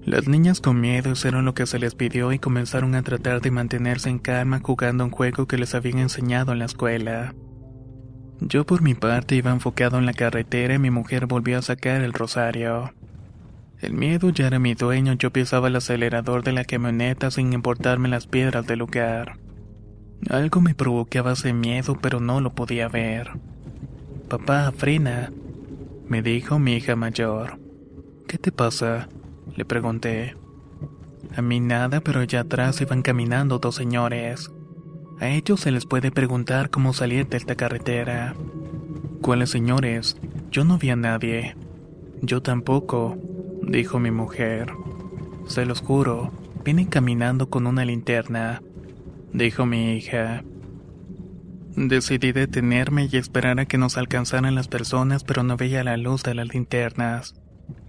Las 0.06 0.28
niñas 0.28 0.62
con 0.62 0.80
miedo 0.80 1.12
hicieron 1.12 1.46
lo 1.46 1.54
que 1.54 1.66
se 1.66 1.78
les 1.78 1.94
pidió 1.94 2.32
y 2.32 2.40
comenzaron 2.40 2.96
a 2.96 3.04
tratar 3.04 3.42
de 3.42 3.52
mantenerse 3.52 4.10
en 4.10 4.20
calma 4.20 4.60
jugando 4.64 5.04
un 5.04 5.12
juego 5.12 5.46
que 5.46 5.58
les 5.58 5.76
habían 5.76 6.00
enseñado 6.00 6.54
en 6.54 6.60
la 6.60 6.66
escuela. 6.66 7.36
Yo 8.42 8.66
por 8.66 8.82
mi 8.82 8.94
parte 8.94 9.36
iba 9.36 9.52
enfocado 9.52 9.98
en 9.98 10.06
la 10.06 10.14
carretera 10.14 10.76
y 10.76 10.80
mi 10.80 10.90
mujer 10.90 11.26
volvió 11.26 11.58
a 11.60 11.62
sacar 11.62 12.02
el 12.02 12.14
rosario. 12.14 12.94
El 13.82 13.94
miedo 13.94 14.30
ya 14.30 14.48
era 14.48 14.60
mi 14.60 14.74
dueño, 14.74 15.14
yo 15.14 15.32
pisaba 15.32 15.68
el 15.68 15.76
acelerador 15.76 16.44
de 16.44 16.54
la 16.54 16.64
camioneta 16.64 17.32
sin 17.32 17.52
importarme 17.54 18.08
las 18.08 18.28
piedras 18.28 18.66
del 18.66 18.80
lugar. 18.80 19.38
Algo 20.30 20.62
me 20.62 20.76
provocaba 20.76 21.34
ese 21.34 21.54
miedo, 21.54 21.98
pero 22.02 22.20
no 22.20 22.42
lo 22.42 22.54
podía 22.54 22.88
ver. 22.88 23.32
Papá, 24.30 24.72
frena, 24.76 25.32
me 26.08 26.22
dijo 26.22 26.60
mi 26.60 26.74
hija 26.74 26.96
mayor. 26.96 27.60
¿Qué 28.28 28.38
te 28.38 28.52
pasa? 28.52 29.08
Le 29.56 29.66
pregunté. 29.66 30.36
A 31.36 31.42
mí 31.42 31.60
nada, 31.60 32.02
pero 32.02 32.22
allá 32.22 32.42
atrás 32.42 32.82
iban 32.82 33.02
caminando 33.02 33.60
dos 33.60 33.76
señores. 33.76 34.52
A 35.20 35.30
ellos 35.30 35.60
se 35.60 35.72
les 35.72 35.86
puede 35.86 36.12
preguntar 36.12 36.70
cómo 36.70 36.94
salir 36.94 37.28
de 37.28 37.38
esta 37.38 37.56
carretera. 37.56 38.36
¿Cuáles 39.22 39.50
señores? 39.50 40.18
Yo 40.50 40.64
no 40.64 40.78
vi 40.78 40.90
a 40.90 40.96
nadie. 40.96 41.56
Yo 42.22 42.42
tampoco, 42.42 43.18
dijo 43.62 44.00
mi 44.00 44.12
mujer. 44.12 44.72
Se 45.48 45.66
los 45.66 45.82
juro, 45.82 46.32
vienen 46.64 46.86
caminando 46.86 47.50
con 47.50 47.68
una 47.68 47.86
linterna, 47.86 48.62
dijo 49.34 49.66
mi 49.66 49.94
hija. 49.94 50.44
Decidí 51.76 52.32
detenerme 52.32 53.08
y 53.12 53.18
esperar 53.18 53.60
a 53.60 53.66
que 53.66 53.78
nos 53.78 53.98
alcanzaran 53.98 54.56
las 54.56 54.68
personas, 54.68 55.24
pero 55.24 55.44
no 55.44 55.58
veía 55.58 55.84
la 55.84 55.98
luz 55.98 56.24
de 56.24 56.36
las 56.36 56.54
linternas. 56.54 57.36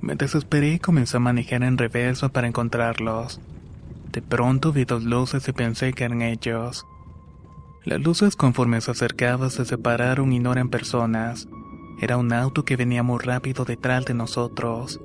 Me 0.01 0.15
desesperé 0.15 0.75
y 0.75 0.79
comencé 0.79 1.19
a 1.19 1.21
manejar 1.21 1.63
en 1.63 1.77
reverso 1.77 2.31
para 2.31 2.47
encontrarlos. 2.47 3.41
De 4.13 4.23
pronto 4.23 4.73
vi 4.73 4.85
dos 4.85 5.05
luces 5.05 5.47
y 5.47 5.53
pensé 5.53 5.93
que 5.93 6.05
eran 6.05 6.23
ellos. 6.23 6.87
Las 7.85 8.01
luces 8.01 8.35
conforme 8.35 8.81
se 8.81 8.91
acercaban 8.91 9.51
se 9.51 9.65
separaron 9.65 10.33
y 10.33 10.39
no 10.39 10.53
eran 10.53 10.69
personas. 10.69 11.49
Era 12.01 12.17
un 12.17 12.33
auto 12.33 12.65
que 12.65 12.77
venía 12.77 13.03
muy 13.03 13.19
rápido 13.19 13.65
detrás 13.65 14.07
de 14.07 14.15
nosotros. 14.15 15.01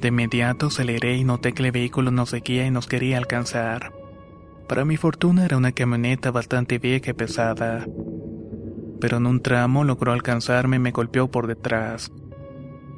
De 0.00 0.08
inmediato 0.08 0.66
aceleré 0.66 1.16
y 1.16 1.24
noté 1.24 1.52
que 1.52 1.62
el 1.62 1.72
vehículo 1.72 2.10
nos 2.10 2.30
seguía 2.30 2.66
y 2.66 2.70
nos 2.70 2.88
quería 2.88 3.16
alcanzar. 3.16 3.92
Para 4.68 4.84
mi 4.84 4.96
fortuna 4.96 5.44
era 5.44 5.56
una 5.56 5.72
camioneta 5.72 6.30
bastante 6.30 6.78
vieja 6.78 7.10
y 7.10 7.14
pesada. 7.14 7.86
Pero 9.00 9.18
en 9.18 9.26
un 9.26 9.40
tramo 9.40 9.84
logró 9.84 10.12
alcanzarme 10.12 10.76
y 10.76 10.80
me 10.80 10.90
golpeó 10.90 11.30
por 11.30 11.46
detrás. 11.46 12.10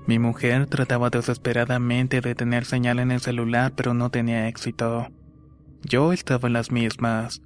Mi 0.06 0.18
mujer 0.18 0.66
trataba 0.66 1.10
desesperadamente 1.10 2.20
de 2.20 2.34
tener 2.34 2.64
señal 2.64 3.00
en 3.00 3.10
el 3.10 3.20
celular 3.20 3.72
pero 3.74 3.92
no 3.92 4.10
tenía 4.10 4.48
éxito. 4.48 5.08
Yo 5.82 6.12
estaba 6.12 6.46
en 6.46 6.52
las 6.52 6.70
mismas. 6.70 7.40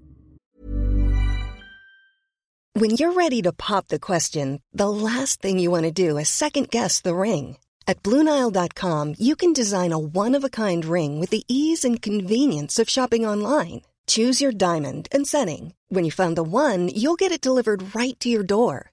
When 2.75 2.91
you're 2.91 3.13
ready 3.13 3.43
to 3.43 3.53
pop 3.53 3.89
the 3.89 3.99
question, 3.99 4.63
the 4.73 4.89
last 4.89 5.43
thing 5.43 5.59
you 5.59 5.71
want 5.71 5.85
to 5.85 5.91
do 5.91 6.17
is 6.19 6.29
second 6.29 6.71
guess 6.71 7.01
the 7.03 7.15
ring. 7.15 7.57
At 7.87 8.03
Bluenile.com, 8.05 9.15
you 9.19 9.35
can 9.35 9.53
design 9.53 9.93
a 9.93 9.99
one 9.99 10.37
of 10.37 10.45
a 10.45 10.49
kind 10.49 10.85
ring 10.85 11.19
with 11.19 11.31
the 11.31 11.43
ease 11.49 11.85
and 11.85 12.01
convenience 12.01 12.79
of 12.79 12.89
shopping 12.89 13.27
online. 13.27 13.83
Choose 14.07 14.41
your 14.41 14.53
diamond 14.53 15.09
and 15.11 15.27
setting. 15.27 15.75
When 15.89 16.05
you 16.05 16.13
find 16.13 16.37
the 16.37 16.45
one, 16.45 16.89
you'll 16.89 17.17
get 17.17 17.33
it 17.33 17.41
delivered 17.41 17.95
right 17.95 18.19
to 18.21 18.29
your 18.29 18.45
door. 18.45 18.93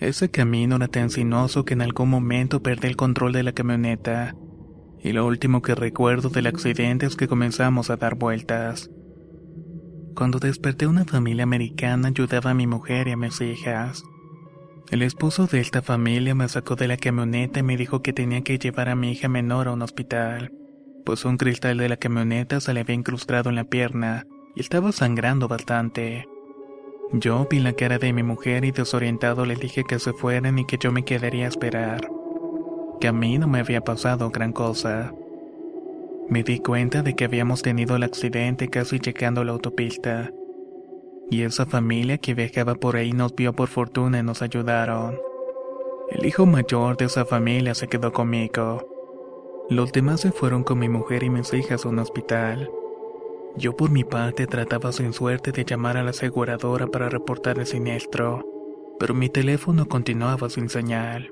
Ese 0.00 0.30
camino 0.30 0.76
era 0.76 0.88
tan 0.88 1.10
sinuoso 1.10 1.66
que 1.66 1.74
en 1.74 1.82
algún 1.82 2.08
momento 2.08 2.62
perdí 2.62 2.88
el 2.88 2.96
control 2.96 3.32
de 3.32 3.42
la 3.42 3.52
camioneta. 3.52 4.34
Y 4.98 5.12
lo 5.12 5.26
último 5.26 5.60
que 5.60 5.74
recuerdo 5.74 6.30
del 6.30 6.46
accidente 6.46 7.04
es 7.04 7.16
que 7.16 7.28
comenzamos 7.28 7.90
a 7.90 7.96
dar 7.96 8.14
vueltas. 8.14 8.90
Cuando 10.16 10.38
desperté 10.38 10.86
una 10.86 11.04
familia 11.04 11.44
americana 11.44 12.08
ayudaba 12.08 12.52
a 12.52 12.54
mi 12.54 12.66
mujer 12.66 13.08
y 13.08 13.10
a 13.10 13.16
mis 13.18 13.42
hijas. 13.42 14.02
El 14.90 15.02
esposo 15.02 15.46
de 15.46 15.60
esta 15.60 15.82
familia 15.82 16.34
me 16.34 16.48
sacó 16.48 16.76
de 16.76 16.88
la 16.88 16.96
camioneta 16.96 17.60
y 17.60 17.62
me 17.62 17.76
dijo 17.76 18.00
que 18.00 18.14
tenía 18.14 18.40
que 18.42 18.58
llevar 18.58 18.88
a 18.88 18.96
mi 18.96 19.12
hija 19.12 19.28
menor 19.28 19.68
a 19.68 19.72
un 19.72 19.82
hospital, 19.82 20.50
pues 21.04 21.26
un 21.26 21.36
cristal 21.36 21.76
de 21.76 21.90
la 21.90 21.98
camioneta 21.98 22.60
se 22.60 22.72
le 22.72 22.80
había 22.80 22.96
incrustado 22.96 23.50
en 23.50 23.56
la 23.56 23.64
pierna 23.64 24.26
y 24.56 24.60
estaba 24.60 24.92
sangrando 24.92 25.46
bastante. 25.46 26.26
Yo 27.12 27.44
vi 27.50 27.58
la 27.58 27.72
cara 27.72 27.98
de 27.98 28.12
mi 28.12 28.22
mujer 28.22 28.64
y 28.64 28.70
desorientado 28.70 29.44
le 29.44 29.56
dije 29.56 29.82
que 29.82 29.98
se 29.98 30.12
fueran 30.12 30.60
y 30.60 30.64
que 30.64 30.78
yo 30.78 30.92
me 30.92 31.04
quedaría 31.04 31.46
a 31.46 31.48
esperar. 31.48 32.08
Que 33.00 33.08
a 33.08 33.12
mí 33.12 33.36
no 33.36 33.48
me 33.48 33.58
había 33.58 33.80
pasado 33.80 34.30
gran 34.30 34.52
cosa. 34.52 35.12
Me 36.28 36.44
di 36.44 36.60
cuenta 36.60 37.02
de 37.02 37.16
que 37.16 37.24
habíamos 37.24 37.62
tenido 37.62 37.96
el 37.96 38.04
accidente 38.04 38.68
casi 38.68 39.00
llegando 39.00 39.40
a 39.40 39.44
la 39.44 39.52
autopista. 39.52 40.30
Y 41.28 41.42
esa 41.42 41.66
familia 41.66 42.18
que 42.18 42.34
viajaba 42.34 42.76
por 42.76 42.94
ahí 42.94 43.12
nos 43.12 43.34
vio 43.34 43.54
por 43.54 43.68
fortuna 43.68 44.20
y 44.20 44.22
nos 44.22 44.40
ayudaron. 44.40 45.18
El 46.10 46.24
hijo 46.24 46.46
mayor 46.46 46.96
de 46.96 47.06
esa 47.06 47.24
familia 47.24 47.74
se 47.74 47.88
quedó 47.88 48.12
conmigo. 48.12 48.86
Los 49.68 49.90
demás 49.90 50.20
se 50.20 50.30
fueron 50.30 50.62
con 50.62 50.78
mi 50.78 50.88
mujer 50.88 51.24
y 51.24 51.30
mis 51.30 51.52
hijas 51.54 51.84
a 51.84 51.88
un 51.88 51.98
hospital. 51.98 52.70
Yo 53.56 53.76
por 53.76 53.90
mi 53.90 54.04
parte 54.04 54.46
trataba 54.46 54.92
sin 54.92 55.12
suerte 55.12 55.52
de 55.52 55.64
llamar 55.64 55.96
a 55.96 56.02
la 56.02 56.10
aseguradora 56.10 56.86
para 56.86 57.08
reportar 57.08 57.58
el 57.58 57.66
siniestro, 57.66 58.44
pero 58.98 59.14
mi 59.14 59.28
teléfono 59.28 59.86
continuaba 59.86 60.48
sin 60.50 60.68
señal. 60.68 61.30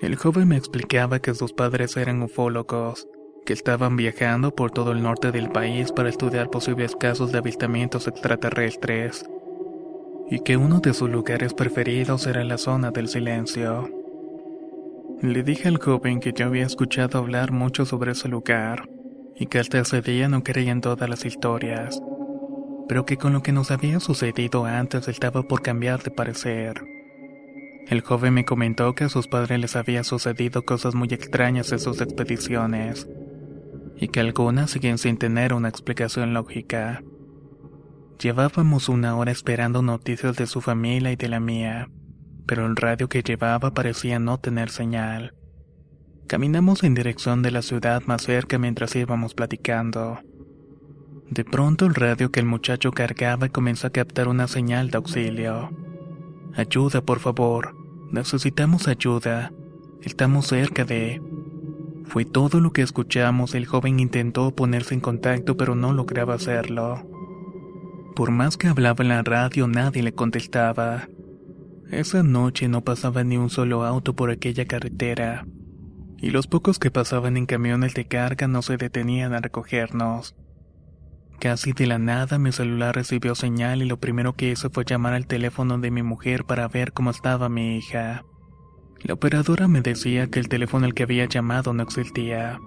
El 0.00 0.14
joven 0.14 0.48
me 0.48 0.56
explicaba 0.56 1.18
que 1.18 1.34
sus 1.34 1.52
padres 1.52 1.96
eran 1.96 2.22
ufólogos, 2.22 3.08
que 3.44 3.52
estaban 3.52 3.96
viajando 3.96 4.54
por 4.54 4.70
todo 4.70 4.92
el 4.92 5.02
norte 5.02 5.32
del 5.32 5.50
país 5.50 5.90
para 5.90 6.08
estudiar 6.08 6.50
posibles 6.50 6.94
casos 6.94 7.32
de 7.32 7.38
avistamientos 7.38 8.06
extraterrestres, 8.06 9.28
y 10.30 10.40
que 10.40 10.56
uno 10.56 10.78
de 10.80 10.94
sus 10.94 11.10
lugares 11.10 11.52
preferidos 11.54 12.26
era 12.26 12.44
la 12.44 12.58
zona 12.58 12.90
del 12.90 13.08
silencio. 13.08 13.88
Le 15.20 15.42
dije 15.42 15.66
al 15.66 15.78
joven 15.78 16.20
que 16.20 16.32
yo 16.32 16.46
había 16.46 16.66
escuchado 16.66 17.18
hablar 17.18 17.50
mucho 17.50 17.84
sobre 17.84 18.12
ese 18.12 18.28
lugar, 18.28 18.88
y 19.38 19.46
que 19.46 19.58
hasta 19.58 19.78
ese 19.78 20.02
día 20.02 20.28
no 20.28 20.42
creía 20.42 20.72
en 20.72 20.80
todas 20.80 21.08
las 21.08 21.24
historias, 21.24 22.02
pero 22.88 23.06
que 23.06 23.16
con 23.16 23.32
lo 23.32 23.42
que 23.42 23.52
nos 23.52 23.70
había 23.70 24.00
sucedido 24.00 24.64
antes 24.64 25.08
estaba 25.08 25.42
por 25.42 25.62
cambiar 25.62 26.02
de 26.02 26.10
parecer. 26.10 26.82
El 27.86 28.02
joven 28.02 28.34
me 28.34 28.44
comentó 28.44 28.94
que 28.94 29.04
a 29.04 29.08
sus 29.08 29.28
padres 29.28 29.58
les 29.60 29.76
había 29.76 30.04
sucedido 30.04 30.62
cosas 30.62 30.94
muy 30.94 31.08
extrañas 31.08 31.72
en 31.72 31.78
sus 31.78 32.00
expediciones, 32.00 33.08
y 33.96 34.08
que 34.08 34.20
algunas 34.20 34.70
siguen 34.70 34.98
sin 34.98 35.16
tener 35.16 35.54
una 35.54 35.68
explicación 35.68 36.34
lógica. 36.34 37.02
Llevábamos 38.20 38.88
una 38.88 39.16
hora 39.16 39.30
esperando 39.30 39.82
noticias 39.82 40.36
de 40.36 40.46
su 40.46 40.60
familia 40.60 41.12
y 41.12 41.16
de 41.16 41.28
la 41.28 41.40
mía, 41.40 41.88
pero 42.46 42.66
el 42.66 42.76
radio 42.76 43.08
que 43.08 43.22
llevaba 43.22 43.72
parecía 43.72 44.18
no 44.18 44.38
tener 44.38 44.70
señal. 44.70 45.34
Caminamos 46.28 46.84
en 46.84 46.94
dirección 46.94 47.40
de 47.40 47.50
la 47.50 47.62
ciudad 47.62 48.02
más 48.04 48.24
cerca 48.24 48.58
mientras 48.58 48.94
íbamos 48.94 49.32
platicando. 49.32 50.18
De 51.30 51.42
pronto 51.42 51.86
el 51.86 51.94
radio 51.94 52.30
que 52.30 52.38
el 52.40 52.44
muchacho 52.44 52.92
cargaba 52.92 53.48
comenzó 53.48 53.86
a 53.86 53.90
captar 53.90 54.28
una 54.28 54.46
señal 54.46 54.90
de 54.90 54.98
auxilio. 54.98 55.70
Ayuda, 56.54 57.00
por 57.00 57.20
favor. 57.20 57.74
Necesitamos 58.12 58.88
ayuda. 58.88 59.54
Estamos 60.02 60.48
cerca 60.48 60.84
de... 60.84 61.22
Fue 62.04 62.26
todo 62.26 62.60
lo 62.60 62.74
que 62.74 62.82
escuchamos. 62.82 63.54
El 63.54 63.64
joven 63.64 63.98
intentó 63.98 64.54
ponerse 64.54 64.92
en 64.92 65.00
contacto 65.00 65.56
pero 65.56 65.74
no 65.74 65.94
lograba 65.94 66.34
hacerlo. 66.34 67.08
Por 68.14 68.32
más 68.32 68.58
que 68.58 68.68
hablaba 68.68 69.02
en 69.02 69.08
la 69.08 69.22
radio 69.22 69.66
nadie 69.66 70.02
le 70.02 70.12
contestaba. 70.12 71.08
Esa 71.90 72.22
noche 72.22 72.68
no 72.68 72.84
pasaba 72.84 73.24
ni 73.24 73.38
un 73.38 73.48
solo 73.48 73.86
auto 73.86 74.14
por 74.14 74.28
aquella 74.30 74.66
carretera. 74.66 75.46
Y 76.20 76.30
los 76.30 76.46
pocos 76.46 76.78
que 76.78 76.90
pasaban 76.90 77.36
en 77.36 77.46
camiones 77.46 77.94
de 77.94 78.06
carga 78.06 78.48
no 78.48 78.62
se 78.62 78.76
detenían 78.76 79.34
a 79.34 79.40
recogernos. 79.40 80.34
Casi 81.38 81.72
de 81.72 81.86
la 81.86 81.98
nada 81.98 82.38
mi 82.38 82.50
celular 82.50 82.96
recibió 82.96 83.36
señal 83.36 83.80
y 83.82 83.84
lo 83.84 84.00
primero 84.00 84.34
que 84.34 84.50
hice 84.50 84.70
fue 84.70 84.84
llamar 84.84 85.14
al 85.14 85.28
teléfono 85.28 85.78
de 85.78 85.92
mi 85.92 86.02
mujer 86.02 86.44
para 86.44 86.66
ver 86.66 86.92
cómo 86.92 87.10
estaba 87.10 87.48
mi 87.48 87.76
hija. 87.76 88.24
La 89.04 89.14
operadora 89.14 89.68
me 89.68 89.80
decía 89.80 90.26
que 90.26 90.40
el 90.40 90.48
teléfono 90.48 90.86
al 90.86 90.94
que 90.94 91.04
había 91.04 91.26
llamado 91.26 91.72
no 91.72 91.84
existía. 91.84 92.58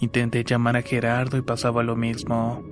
Intenté 0.00 0.42
llamar 0.42 0.76
a 0.76 0.82
Gerardo 0.82 1.36
y 1.36 1.42
pasaba 1.42 1.84
lo 1.84 1.94
mismo. 1.94 2.64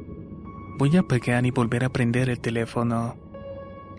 Voy 0.78 0.96
a 0.96 1.04
pegar 1.04 1.46
y 1.46 1.52
volver 1.52 1.84
a 1.84 1.90
prender 1.90 2.28
el 2.28 2.40
teléfono. 2.40 3.16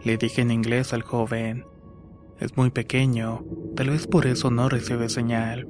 Le 0.03 0.17
dije 0.17 0.41
en 0.41 0.51
inglés 0.51 0.91
al 0.91 1.03
joven. 1.03 1.65
Es 2.41 2.57
muy 2.57 2.71
pequeño, 2.71 3.45
tal 3.77 3.91
vez 3.91 4.07
por 4.07 4.27
eso 4.27 4.51
no 4.51 4.67
recibe 4.67 5.07
señal. 5.07 5.65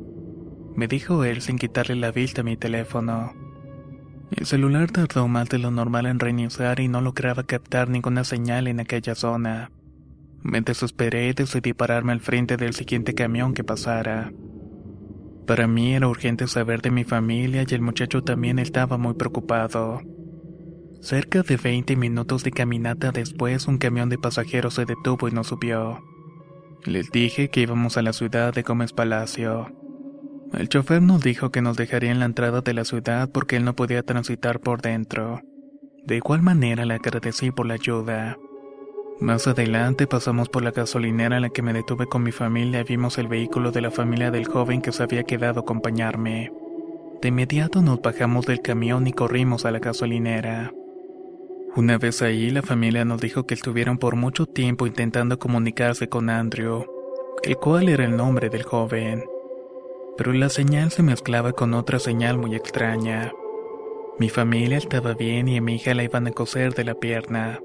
Me 0.75 0.87
dijo 0.87 1.23
él 1.23 1.41
sin 1.41 1.57
quitarle 1.57 1.95
la 1.95 2.11
vista 2.11 2.41
a 2.41 2.43
mi 2.43 2.57
teléfono. 2.57 3.33
El 4.31 4.45
celular 4.45 4.89
tardó 4.91 5.27
más 5.27 5.49
de 5.49 5.59
lo 5.59 5.69
normal 5.69 6.07
en 6.07 6.19
reiniciar 6.19 6.79
y 6.79 6.87
no 6.87 7.01
lograba 7.01 7.43
captar 7.43 7.89
ninguna 7.89 8.23
señal 8.23 8.67
en 8.67 8.79
aquella 8.79 9.13
zona. 9.13 9.71
Me 10.41 10.61
desesperé 10.61 11.29
y 11.29 11.33
decidí 11.33 11.73
pararme 11.73 12.11
al 12.11 12.19
frente 12.19 12.57
del 12.57 12.73
siguiente 12.73 13.13
camión 13.13 13.53
que 13.53 13.63
pasara. 13.63 14.33
Para 15.45 15.67
mí 15.67 15.93
era 15.93 16.07
urgente 16.07 16.47
saber 16.47 16.81
de 16.81 16.89
mi 16.89 17.03
familia 17.03 17.65
y 17.67 17.73
el 17.73 17.81
muchacho 17.81 18.23
también 18.23 18.59
estaba 18.59 18.97
muy 18.97 19.13
preocupado. 19.13 20.01
Cerca 21.01 21.43
de 21.43 21.57
20 21.57 21.95
minutos 21.95 22.43
de 22.43 22.51
caminata 22.51 23.11
después, 23.11 23.67
un 23.67 23.77
camión 23.77 24.09
de 24.09 24.17
pasajeros 24.17 24.75
se 24.75 24.85
detuvo 24.85 25.27
y 25.27 25.31
nos 25.31 25.47
subió. 25.47 26.01
Les 26.85 27.11
dije 27.11 27.49
que 27.49 27.61
íbamos 27.61 27.97
a 27.97 28.01
la 28.01 28.13
ciudad 28.13 28.53
de 28.53 28.63
Gómez 28.63 28.93
Palacio. 28.93 29.82
El 30.53 30.69
chofer 30.69 31.01
nos 31.01 31.21
dijo 31.23 31.49
que 31.49 31.63
nos 31.63 31.77
dejaría 31.77 32.11
en 32.11 32.19
la 32.19 32.25
entrada 32.25 32.61
de 32.61 32.73
la 32.73 32.85
ciudad 32.85 33.27
porque 33.29 33.55
él 33.55 33.65
no 33.65 33.75
podía 33.75 34.03
transitar 34.03 34.59
por 34.59 34.81
dentro. 34.81 35.41
De 36.05 36.17
igual 36.17 36.43
manera 36.43 36.85
le 36.85 36.93
agradecí 36.93 37.49
por 37.49 37.65
la 37.65 37.73
ayuda. 37.73 38.37
Más 39.19 39.47
adelante 39.47 40.05
pasamos 40.05 40.49
por 40.49 40.61
la 40.61 40.71
gasolinera 40.71 41.37
en 41.37 41.41
la 41.41 41.49
que 41.49 41.63
me 41.63 41.73
detuve 41.73 42.05
con 42.05 42.21
mi 42.21 42.31
familia 42.31 42.81
y 42.81 42.83
vimos 42.83 43.17
el 43.17 43.27
vehículo 43.27 43.71
de 43.71 43.81
la 43.81 43.89
familia 43.89 44.29
del 44.29 44.45
joven 44.45 44.81
que 44.81 44.91
se 44.91 45.01
había 45.01 45.23
quedado 45.23 45.61
a 45.61 45.63
acompañarme. 45.63 46.51
De 47.21 47.29
inmediato 47.29 47.81
nos 47.81 48.01
bajamos 48.01 48.45
del 48.45 48.61
camión 48.61 49.07
y 49.07 49.13
corrimos 49.13 49.65
a 49.65 49.71
la 49.71 49.79
gasolinera. 49.79 50.71
Una 51.75 51.97
vez 51.97 52.21
ahí, 52.21 52.51
la 52.51 52.61
familia 52.61 53.05
nos 53.05 53.21
dijo 53.21 53.47
que 53.47 53.55
estuvieron 53.55 53.97
por 53.97 54.15
mucho 54.15 54.45
tiempo 54.45 54.85
intentando 54.85 55.39
comunicarse 55.39 56.09
con 56.09 56.29
Andrew, 56.29 56.85
el 57.41 57.57
cual 57.57 57.89
era 57.89 58.05
el 58.05 58.15
nombre 58.15 58.49
del 58.49 58.63
joven 58.63 59.23
pero 60.17 60.33
la 60.33 60.49
señal 60.49 60.91
se 60.91 61.03
mezclaba 61.03 61.53
con 61.53 61.73
otra 61.73 61.99
señal 61.99 62.37
muy 62.37 62.55
extraña. 62.55 63.31
Mi 64.19 64.29
familia 64.29 64.77
estaba 64.77 65.13
bien 65.13 65.47
y 65.47 65.57
a 65.57 65.61
mi 65.61 65.75
hija 65.75 65.93
la 65.93 66.03
iban 66.03 66.27
a 66.27 66.31
coser 66.31 66.73
de 66.75 66.83
la 66.83 66.95
pierna. 66.95 67.59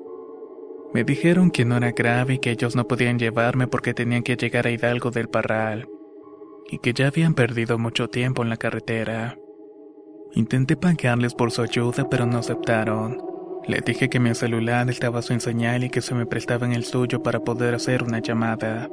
Me 0.95 1.05
dijeron 1.05 1.51
que 1.51 1.67
no 1.67 1.77
era 1.77 1.93
grave 1.93 2.35
y 2.35 2.39
que 2.39 2.51
ellos 2.51 2.75
no 2.75 2.89
podían 2.89 3.19
llevarme 3.19 3.67
porque 3.67 3.93
tenían 3.93 4.23
que 4.23 4.37
llegar 4.37 4.67
a 4.67 4.71
Hidalgo 4.71 5.11
del 5.11 5.29
Parral, 5.29 5.87
y 6.71 6.79
que 6.79 6.95
ya 6.95 7.09
habían 7.09 7.35
perdido 7.35 7.79
mucho 7.79 8.09
tiempo 8.09 8.43
en 8.43 8.49
la 8.49 8.57
carretera. 8.57 9.37
Intenté 10.33 10.77
pagarles 10.77 11.35
por 11.35 11.51
su 11.51 11.63
ayuda, 11.63 12.09
pero 12.09 12.25
no 12.25 12.39
aceptaron. 12.39 13.19
Les 13.67 13.85
dije 13.85 14.09
que 14.09 14.21
mi 14.21 14.35
celular 14.35 14.89
estaba 14.89 15.21
sin 15.21 15.41
señal 15.41 15.85
y 15.85 15.91
que 15.91 16.01
se 16.01 16.15
me 16.15 16.25
prestaban 16.25 16.73
el 16.73 16.85
suyo 16.85 17.23
para 17.23 17.41
poder 17.41 17.75
hacer 17.75 18.03
una 18.03 18.21
llamada. 18.21 18.89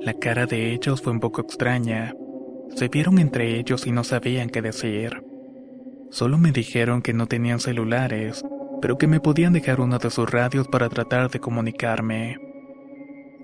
La 0.00 0.12
cara 0.12 0.44
de 0.44 0.74
ellos 0.74 1.00
fue 1.00 1.12
un 1.12 1.20
poco 1.20 1.40
extraña. 1.40 2.14
Se 2.74 2.88
vieron 2.88 3.18
entre 3.18 3.58
ellos 3.58 3.86
y 3.86 3.92
no 3.92 4.04
sabían 4.04 4.50
qué 4.50 4.62
decir. 4.62 5.22
Solo 6.10 6.38
me 6.38 6.52
dijeron 6.52 7.02
que 7.02 7.12
no 7.12 7.26
tenían 7.26 7.60
celulares, 7.60 8.44
pero 8.80 8.96
que 8.96 9.06
me 9.06 9.20
podían 9.20 9.52
dejar 9.52 9.80
uno 9.80 9.98
de 9.98 10.10
sus 10.10 10.30
radios 10.30 10.68
para 10.68 10.88
tratar 10.88 11.30
de 11.30 11.40
comunicarme. 11.40 12.38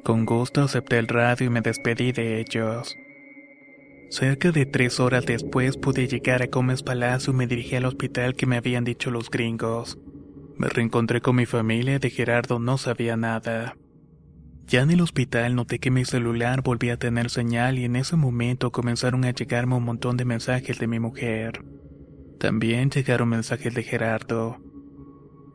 Con 0.02 0.24
gusto 0.24 0.62
acepté 0.62 0.98
el 0.98 1.08
radio 1.08 1.46
y 1.46 1.50
me 1.50 1.60
despedí 1.60 2.12
de 2.12 2.40
ellos. 2.40 2.96
Cerca 4.10 4.52
de 4.52 4.66
tres 4.66 5.00
horas 5.00 5.26
después 5.26 5.76
pude 5.76 6.06
llegar 6.06 6.42
a 6.42 6.46
Gómez 6.46 6.82
Palacio 6.82 7.32
y 7.32 7.36
me 7.36 7.46
dirigí 7.46 7.74
al 7.76 7.86
hospital 7.86 8.34
que 8.34 8.46
me 8.46 8.56
habían 8.56 8.84
dicho 8.84 9.10
los 9.10 9.30
gringos. 9.30 9.98
Me 10.56 10.68
reencontré 10.68 11.20
con 11.20 11.36
mi 11.36 11.46
familia 11.46 11.98
de 11.98 12.10
Gerardo 12.10 12.58
no 12.58 12.78
sabía 12.78 13.16
nada. 13.16 13.76
Ya 14.74 14.82
en 14.82 14.90
el 14.90 15.02
hospital 15.02 15.54
noté 15.54 15.78
que 15.78 15.92
mi 15.92 16.04
celular 16.04 16.60
volvía 16.60 16.94
a 16.94 16.96
tener 16.96 17.30
señal 17.30 17.78
y 17.78 17.84
en 17.84 17.94
ese 17.94 18.16
momento 18.16 18.72
comenzaron 18.72 19.24
a 19.24 19.30
llegarme 19.30 19.76
un 19.76 19.84
montón 19.84 20.16
de 20.16 20.24
mensajes 20.24 20.80
de 20.80 20.88
mi 20.88 20.98
mujer. 20.98 21.64
También 22.40 22.90
llegaron 22.90 23.28
mensajes 23.28 23.72
de 23.72 23.84
Gerardo. 23.84 24.56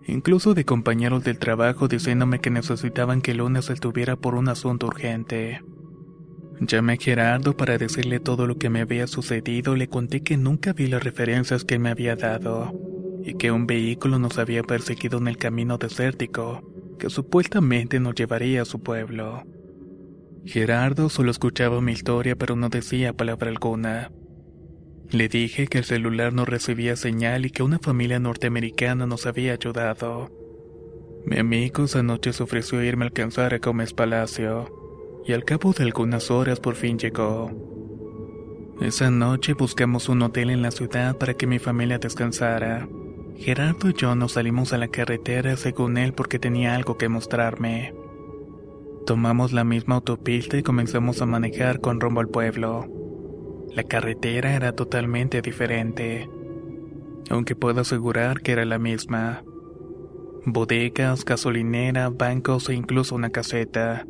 Incluso 0.08 0.54
de 0.54 0.64
compañeros 0.64 1.26
del 1.26 1.38
trabajo 1.38 1.90
diciéndome 1.90 2.40
que 2.40 2.50
necesitaban 2.50 3.20
que 3.20 3.32
el 3.32 3.40
lunes 3.40 3.70
estuviera 3.70 4.16
por 4.16 4.36
un 4.36 4.48
asunto 4.48 4.88
urgente. 4.88 5.62
Llamé 6.62 6.94
a 6.94 6.96
Gerardo 6.96 7.58
para 7.58 7.78
decirle 7.78 8.22
todo 8.22 8.48
lo 8.48 8.56
que 8.56 8.70
me 8.70 8.80
había 8.80 9.06
sucedido 9.06 9.76
le 9.76 9.90
conté 9.90 10.22
que 10.22 10.38
nunca 10.38 10.72
vi 10.72 10.88
las 10.88 11.04
referencias 11.04 11.66
que 11.66 11.78
me 11.78 11.90
había 11.90 12.16
dado 12.16 12.72
y 13.26 13.34
que 13.34 13.52
un 13.52 13.68
vehículo 13.68 14.18
nos 14.18 14.38
había 14.38 14.64
perseguido 14.64 15.18
en 15.18 15.28
el 15.28 15.36
camino 15.36 15.78
desértico 15.78 16.64
que 17.00 17.10
supuestamente 17.10 18.00
nos 18.00 18.14
llevaría 18.14 18.62
a 18.62 18.66
su 18.66 18.84
pueblo. 18.84 19.44
Gerardo 20.46 21.10
solo 21.10 21.32
escuchaba 21.32 21.82
mi 21.82 21.94
historia 21.94 22.36
pero 22.36 22.56
no 22.56 22.70
decía 22.70 23.14
palabra 23.14 23.50
alguna. 23.50 24.12
Le 25.10 25.28
dije 25.28 25.66
que 25.66 25.80
el 25.80 25.86
celular 25.86 26.34
no 26.34 26.46
recibía 26.46 26.96
señal 26.96 27.46
y 27.48 27.50
que 27.50 27.64
una 27.64 27.80
familia 27.80 28.20
norteamericana 28.20 29.08
nos 29.08 29.26
había 29.26 29.54
ayudado. 29.54 30.30
Mi 31.26 31.40
amigo 31.40 31.86
esa 31.86 32.04
noche 32.04 32.32
se 32.32 32.44
ofreció 32.44 32.84
irme 32.84 33.06
a 33.06 33.08
alcanzar 33.08 33.54
a 33.54 33.58
Gómez 33.58 33.94
Palacio, 33.94 34.68
y 35.26 35.34
al 35.34 35.46
cabo 35.46 35.74
de 35.74 35.84
algunas 35.84 36.30
horas 36.30 36.60
por 36.60 36.76
fin 36.76 37.00
llegó. 37.00 37.52
Esa 38.82 39.10
noche 39.12 39.54
buscamos 39.54 40.10
un 40.10 40.22
hotel 40.22 40.52
en 40.52 40.62
la 40.62 40.72
ciudad 40.72 41.18
para 41.18 41.34
que 41.34 41.48
mi 41.48 41.60
familia 41.60 41.98
descansara. 41.98 42.88
Gerardo 43.40 43.90
y 43.90 43.94
yo 43.94 44.16
nos 44.16 44.34
salimos 44.34 44.74
a 44.74 44.78
la 44.78 44.90
carretera 44.90 45.56
según 45.56 45.98
él 45.98 46.12
porque 46.12 46.40
tenía 46.40 46.76
algo 46.76 46.98
que 46.98 47.08
mostrarme. 47.08 47.94
Tomamos 49.06 49.54
la 49.54 49.64
misma 49.64 49.96
autopista 49.96 50.58
y 50.58 50.62
comenzamos 50.62 51.22
a 51.22 51.26
manejar 51.26 51.80
con 51.80 52.02
rumbo 52.02 52.20
al 52.20 52.28
pueblo. 52.28 52.86
La 53.74 53.84
carretera 53.84 54.54
era 54.56 54.74
totalmente 54.74 55.42
diferente, 55.42 56.30
aunque 57.30 57.56
puedo 57.56 57.80
asegurar 57.80 58.42
que 58.42 58.52
era 58.52 58.66
la 58.66 58.78
misma. 58.78 59.42
Bodegas, 60.46 61.24
gasolinera, 61.24 62.10
bancos 62.10 62.68
e 62.68 62.74
incluso 62.74 63.16
una 63.16 63.30
caseta. 63.30 64.06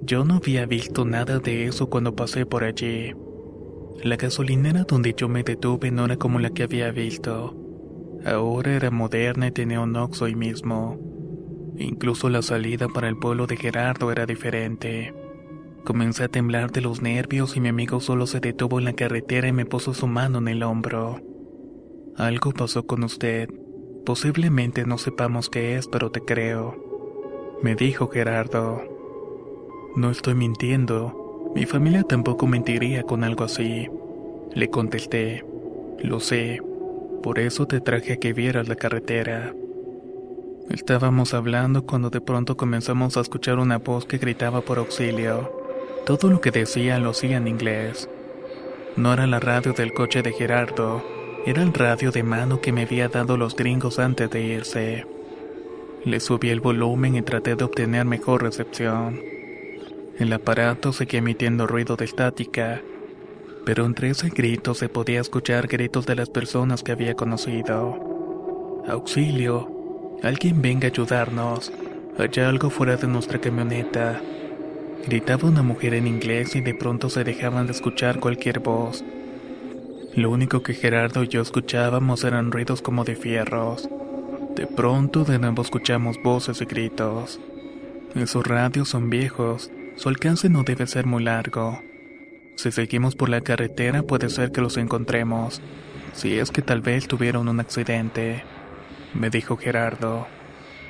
Yo 0.00 0.24
no 0.24 0.36
había 0.36 0.64
visto 0.64 1.04
nada 1.04 1.40
de 1.40 1.66
eso 1.66 1.90
cuando 1.90 2.16
pasé 2.16 2.46
por 2.46 2.64
allí. 2.64 3.12
La 4.02 4.16
gasolinera 4.16 4.84
donde 4.84 5.12
yo 5.14 5.28
me 5.28 5.42
detuve 5.42 5.90
no 5.90 6.06
era 6.06 6.16
como 6.16 6.38
la 6.38 6.48
que 6.48 6.62
había 6.62 6.90
visto. 6.90 7.65
Ahora 8.26 8.74
era 8.74 8.90
moderna 8.90 9.46
y 9.46 9.52
tenía 9.52 9.80
un 9.80 9.94
oxo 9.94 10.24
ahí 10.24 10.34
mismo. 10.34 10.98
Incluso 11.78 12.28
la 12.28 12.42
salida 12.42 12.88
para 12.88 13.08
el 13.08 13.16
pueblo 13.16 13.46
de 13.46 13.56
Gerardo 13.56 14.10
era 14.10 14.26
diferente. 14.26 15.14
Comencé 15.84 16.24
a 16.24 16.28
temblar 16.28 16.72
de 16.72 16.80
los 16.80 17.00
nervios 17.00 17.56
y 17.56 17.60
mi 17.60 17.68
amigo 17.68 18.00
solo 18.00 18.26
se 18.26 18.40
detuvo 18.40 18.80
en 18.80 18.86
la 18.86 18.94
carretera 18.94 19.46
y 19.46 19.52
me 19.52 19.64
puso 19.64 19.94
su 19.94 20.08
mano 20.08 20.38
en 20.38 20.48
el 20.48 20.64
hombro. 20.64 21.20
Algo 22.16 22.50
pasó 22.50 22.84
con 22.84 23.04
usted. 23.04 23.48
Posiblemente 24.04 24.84
no 24.86 24.98
sepamos 24.98 25.48
qué 25.48 25.76
es, 25.76 25.86
pero 25.86 26.10
te 26.10 26.20
creo. 26.20 26.74
Me 27.62 27.76
dijo 27.76 28.08
Gerardo. 28.08 28.82
No 29.94 30.10
estoy 30.10 30.34
mintiendo. 30.34 31.52
Mi 31.54 31.64
familia 31.64 32.02
tampoco 32.02 32.48
mentiría 32.48 33.04
con 33.04 33.22
algo 33.22 33.44
así. 33.44 33.88
Le 34.52 34.68
contesté. 34.68 35.44
Lo 36.00 36.18
sé. 36.18 36.60
Por 37.26 37.40
eso 37.40 37.66
te 37.66 37.80
traje 37.80 38.12
a 38.12 38.16
que 38.18 38.32
vieras 38.32 38.68
la 38.68 38.76
carretera. 38.76 39.52
Estábamos 40.70 41.34
hablando 41.34 41.84
cuando 41.84 42.08
de 42.08 42.20
pronto 42.20 42.56
comenzamos 42.56 43.16
a 43.16 43.20
escuchar 43.20 43.58
una 43.58 43.78
voz 43.78 44.06
que 44.06 44.18
gritaba 44.18 44.60
por 44.60 44.78
auxilio. 44.78 45.50
Todo 46.06 46.30
lo 46.30 46.40
que 46.40 46.52
decía 46.52 47.00
lo 47.00 47.10
hacía 47.10 47.38
en 47.38 47.48
inglés. 47.48 48.08
No 48.94 49.12
era 49.12 49.26
la 49.26 49.40
radio 49.40 49.72
del 49.72 49.92
coche 49.92 50.22
de 50.22 50.34
Gerardo, 50.34 51.02
era 51.44 51.64
el 51.64 51.74
radio 51.74 52.12
de 52.12 52.22
mano 52.22 52.60
que 52.60 52.70
me 52.70 52.82
había 52.82 53.08
dado 53.08 53.36
los 53.36 53.56
gringos 53.56 53.98
antes 53.98 54.30
de 54.30 54.42
irse. 54.42 55.04
Le 56.04 56.20
subí 56.20 56.50
el 56.50 56.60
volumen 56.60 57.16
y 57.16 57.22
traté 57.22 57.56
de 57.56 57.64
obtener 57.64 58.04
mejor 58.04 58.44
recepción. 58.44 59.20
El 60.16 60.32
aparato 60.32 60.92
seguía 60.92 61.18
emitiendo 61.18 61.66
ruido 61.66 61.96
de 61.96 62.04
estática, 62.04 62.82
pero 63.66 63.84
entre 63.84 64.10
ese 64.10 64.28
grito 64.28 64.74
se 64.74 64.88
podía 64.88 65.20
escuchar 65.20 65.66
gritos 65.66 66.06
de 66.06 66.14
las 66.14 66.30
personas 66.30 66.84
que 66.84 66.92
había 66.92 67.14
conocido. 67.14 68.84
Auxilio, 68.86 69.68
alguien 70.22 70.62
venga 70.62 70.86
a 70.86 70.90
ayudarnos. 70.92 71.72
Hay 72.16 72.40
algo 72.42 72.70
fuera 72.70 72.96
de 72.96 73.08
nuestra 73.08 73.40
camioneta. 73.40 74.22
Gritaba 75.04 75.48
una 75.48 75.64
mujer 75.64 75.94
en 75.94 76.06
inglés 76.06 76.54
y 76.54 76.60
de 76.60 76.74
pronto 76.74 77.10
se 77.10 77.24
dejaban 77.24 77.66
de 77.66 77.72
escuchar 77.72 78.20
cualquier 78.20 78.60
voz. 78.60 79.04
Lo 80.14 80.30
único 80.30 80.62
que 80.62 80.72
Gerardo 80.72 81.24
y 81.24 81.28
yo 81.28 81.42
escuchábamos 81.42 82.22
eran 82.22 82.52
ruidos 82.52 82.82
como 82.82 83.02
de 83.02 83.16
fierros. 83.16 83.88
De 84.54 84.68
pronto 84.68 85.24
de 85.24 85.40
nuevo 85.40 85.62
escuchamos 85.62 86.22
voces 86.22 86.60
y 86.60 86.66
gritos. 86.66 87.40
Esos 88.14 88.46
radios 88.46 88.90
son 88.90 89.10
viejos, 89.10 89.72
su 89.96 90.08
alcance 90.08 90.48
no 90.48 90.62
debe 90.62 90.86
ser 90.86 91.04
muy 91.04 91.24
largo. 91.24 91.80
Si 92.56 92.72
seguimos 92.72 93.14
por 93.14 93.28
la 93.28 93.42
carretera 93.42 94.02
puede 94.02 94.30
ser 94.30 94.50
que 94.50 94.62
los 94.62 94.78
encontremos, 94.78 95.60
si 96.14 96.38
es 96.38 96.50
que 96.50 96.62
tal 96.62 96.80
vez 96.80 97.06
tuvieron 97.06 97.48
un 97.48 97.60
accidente, 97.60 98.42
me 99.12 99.28
dijo 99.28 99.58
Gerardo. 99.58 100.26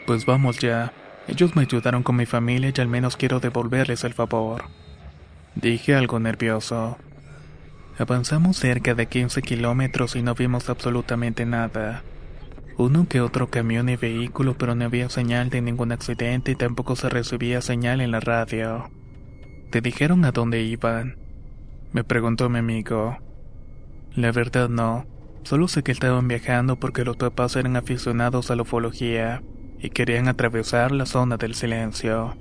Pues 0.07 0.25
vamos 0.25 0.61
ya, 0.61 0.93
ellos 1.27 1.57
me 1.57 1.63
ayudaron 1.63 2.05
con 2.05 2.15
mi 2.15 2.25
familia 2.25 2.73
y 2.75 2.81
al 2.81 2.87
menos 2.87 3.17
quiero 3.17 3.41
devolverles 3.41 4.05
el 4.05 4.15
favor. 4.15 4.67
Dije 5.57 5.97
algo 5.97 6.21
nervioso. 6.21 6.99
Avanzamos 7.99 8.59
cerca 8.59 8.95
de 8.95 9.07
15 9.07 9.43
kilómetros 9.43 10.15
y 10.15 10.23
no 10.23 10.35
vimos 10.35 10.69
absolutamente 10.69 11.47
nada. 11.47 12.05
Uno 12.77 13.09
que 13.09 13.21
otro 13.21 13.49
camión 13.49 13.89
y 13.89 13.97
vehículo, 13.97 14.57
pero 14.57 14.77
no 14.77 14.85
había 14.85 15.09
señal 15.09 15.51
de 15.51 15.63
ningún 15.63 15.91
accidente 15.91 16.53
y 16.53 16.57
tampoco 16.57 16.95
se 16.95 17.09
recibía 17.09 17.61
señal 17.61 18.01
en 18.01 18.13
la 18.13 18.21
radio. 18.21 18.89
¿Te 19.71 19.81
dijeron 19.81 20.25
a 20.25 20.31
dónde 20.31 20.63
iban? 20.63 21.26
Me 21.97 22.05
preguntó 22.05 22.51
mi 22.51 22.59
amigo. 22.59 23.17
La 24.15 24.31
verdad 24.31 24.69
no, 24.69 25.07
solo 25.45 25.67
sé 25.67 25.83
que 25.83 25.93
estaban 25.93 26.29
viajando 26.29 26.77
porque 26.77 27.07
los 27.07 27.17
papás 27.17 27.57
eran 27.57 27.75
aficionados 27.75 28.51
a 28.51 28.55
la 28.55 28.61
ufología 28.61 29.43
y 29.81 29.89
querían 29.89 30.29
atravesar 30.29 30.93
la 30.93 31.07
zona 31.07 31.39
del 31.39 31.55
silencio. 31.55 32.37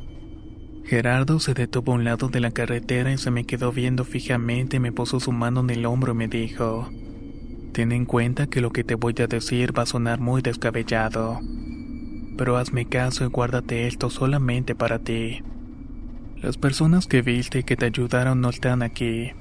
Gerardo 0.83 1.39
se 1.39 1.53
detuvo 1.53 1.93
a 1.93 1.95
un 1.95 2.03
lado 2.03 2.27
de 2.27 2.41
la 2.41 2.51
carretera 2.51 3.13
y 3.13 3.17
se 3.17 3.31
me 3.31 3.45
quedó 3.45 3.71
viendo 3.71 4.03
fijamente 4.03 4.81
me 4.81 4.91
puso 4.91 5.21
su 5.21 5.31
mano 5.31 5.61
en 5.61 5.69
el 5.69 5.85
hombro 5.85 6.11
y 6.11 6.15
me 6.15 6.27
dijo, 6.27 6.89
Ten 7.71 7.93
en 7.93 8.03
cuenta 8.03 8.47
que 8.47 8.59
lo 8.59 8.71
que 8.71 8.83
te 8.83 8.95
voy 8.95 9.15
a 9.19 9.27
decir 9.27 9.71
va 9.71 9.83
a 9.83 9.85
sonar 9.85 10.19
muy 10.19 10.41
descabellado, 10.41 11.39
pero 12.37 12.57
hazme 12.57 12.89
caso 12.89 13.23
y 13.23 13.27
guárdate 13.27 13.87
esto 13.87 14.09
solamente 14.09 14.75
para 14.75 14.99
ti. 14.99 15.43
Las 16.41 16.57
personas 16.57 17.07
que 17.07 17.21
viste 17.21 17.59
y 17.59 17.63
que 17.63 17.77
te 17.77 17.85
ayudaron 17.85 18.41
no 18.41 18.49
están 18.49 18.81
aquí. 18.81 19.31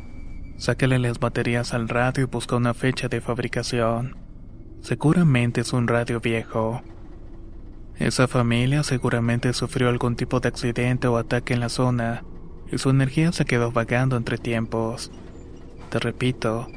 Sácale 0.57 0.99
las 1.01 1.19
baterías 1.19 1.75
al 1.75 1.89
radio 1.89 2.25
y 2.25 2.27
busca 2.27 2.57
una 2.57 2.75
fecha 2.75 3.09
de 3.09 3.21
fabricación. 3.21 4.17
Seguramente 4.81 5.63
es 5.63 5.73
un 5.73 5.89
radio 5.89 6.21
viejo. 6.21 6.83
Esa 7.99 8.29
familia 8.29 8.83
seguramente 8.83 9.53
sufrió 9.53 9.89
algún 9.89 10.15
tipo 10.15 10.41
de 10.41 10.49
accidente 10.49 11.09
o 11.09 11.17
ataque 11.17 11.55
en 11.55 11.61
la 11.61 11.69
zona, 11.69 12.25
y 12.71 12.79
su 12.79 12.91
energía 12.91 13.33
se 13.33 13.45
quedó 13.45 13.73
vagando 13.73 14.17
entre 14.17 14.39
tiempos. 14.39 15.11
Te 15.91 15.99
repito, 15.99 16.69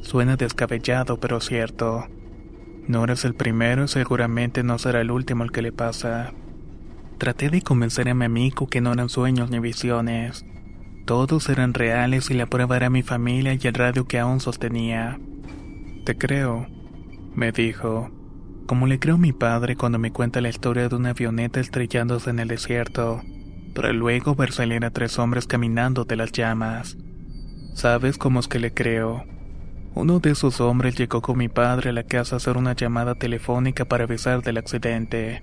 suena 0.00 0.36
descabellado 0.36 1.18
pero 1.18 1.40
cierto. 1.40 2.06
No 2.88 3.04
eres 3.04 3.24
el 3.24 3.34
primero 3.34 3.84
y 3.84 3.88
seguramente 3.88 4.62
no 4.62 4.78
será 4.78 5.00
el 5.00 5.10
último 5.10 5.44
el 5.44 5.52
que 5.52 5.62
le 5.62 5.72
pasa. 5.72 6.32
Traté 7.18 7.48
de 7.48 7.62
convencer 7.62 8.08
a 8.08 8.14
mi 8.14 8.24
amigo 8.24 8.66
que 8.66 8.80
no 8.80 8.92
eran 8.92 9.08
sueños 9.08 9.50
ni 9.50 9.60
visiones. 9.60 10.44
Todos 11.04 11.50
eran 11.50 11.74
reales 11.74 12.30
y 12.30 12.34
la 12.34 12.46
prueba 12.46 12.76
era 12.76 12.88
mi 12.88 13.02
familia 13.02 13.52
y 13.54 13.66
el 13.66 13.74
radio 13.74 14.06
que 14.06 14.18
aún 14.18 14.40
sostenía. 14.40 15.20
Te 16.04 16.16
creo, 16.16 16.66
me 17.34 17.52
dijo, 17.52 18.10
como 18.66 18.86
le 18.86 18.98
creo 18.98 19.16
a 19.16 19.18
mi 19.18 19.32
padre 19.32 19.76
cuando 19.76 19.98
me 19.98 20.12
cuenta 20.12 20.40
la 20.40 20.48
historia 20.48 20.88
de 20.88 20.96
una 20.96 21.10
avioneta 21.10 21.60
estrellándose 21.60 22.30
en 22.30 22.38
el 22.38 22.48
desierto, 22.48 23.20
para 23.74 23.92
luego 23.92 24.34
ver 24.34 24.52
salir 24.52 24.84
a 24.84 24.90
tres 24.90 25.18
hombres 25.18 25.46
caminando 25.46 26.04
de 26.04 26.16
las 26.16 26.32
llamas. 26.32 26.96
¿Sabes 27.74 28.16
cómo 28.16 28.40
es 28.40 28.48
que 28.48 28.58
le 28.58 28.72
creo? 28.72 29.24
Uno 29.94 30.20
de 30.20 30.30
esos 30.30 30.60
hombres 30.62 30.96
llegó 30.96 31.20
con 31.20 31.36
mi 31.36 31.48
padre 31.48 31.90
a 31.90 31.92
la 31.92 32.04
casa 32.04 32.36
a 32.36 32.38
hacer 32.38 32.56
una 32.56 32.74
llamada 32.74 33.14
telefónica 33.14 33.84
para 33.84 34.04
avisar 34.04 34.42
del 34.42 34.56
accidente. 34.56 35.42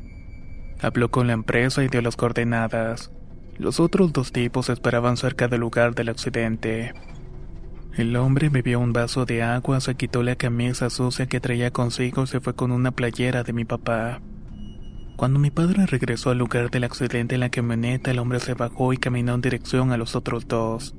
Habló 0.82 1.12
con 1.12 1.28
la 1.28 1.34
empresa 1.34 1.84
y 1.84 1.88
dio 1.88 2.02
las 2.02 2.16
coordenadas. 2.16 3.12
Los 3.62 3.80
otros 3.80 4.12
dos 4.12 4.32
tipos 4.32 4.70
esperaban 4.70 5.18
cerca 5.18 5.48
del 5.48 5.60
lugar 5.60 5.94
del 5.94 6.10
accidente. 6.10 6.96
El 7.96 8.16
hombre 8.16 8.50
bebió 8.50 8.80
un 8.80 8.92
vaso 8.92 9.26
de 9.26 9.44
agua, 9.44 9.80
se 9.82 9.94
quitó 9.94 10.24
la 10.24 10.36
camisa 10.36 10.90
sucia 10.90 11.28
que 11.28 11.40
traía 11.40 11.70
consigo 11.70 12.24
y 12.24 12.28
se 12.28 12.40
fue 12.40 12.56
con 12.56 12.72
una 12.72 12.90
playera 12.90 13.44
de 13.44 13.54
mi 13.54 13.64
papá. 13.64 14.20
Cuando 15.16 15.38
mi 15.38 15.52
padre 15.52 15.86
regresó 15.86 16.32
al 16.32 16.40
lugar 16.40 16.72
del 16.72 16.86
accidente 16.86 17.36
en 17.36 17.42
la 17.42 17.52
camioneta, 17.52 18.10
el 18.10 18.18
hombre 18.18 18.40
se 18.40 18.56
bajó 18.56 18.94
y 18.94 18.98
caminó 18.98 19.36
en 19.36 19.42
dirección 19.42 19.92
a 19.92 19.98
los 19.98 20.16
otros 20.16 20.48
dos. 20.48 20.96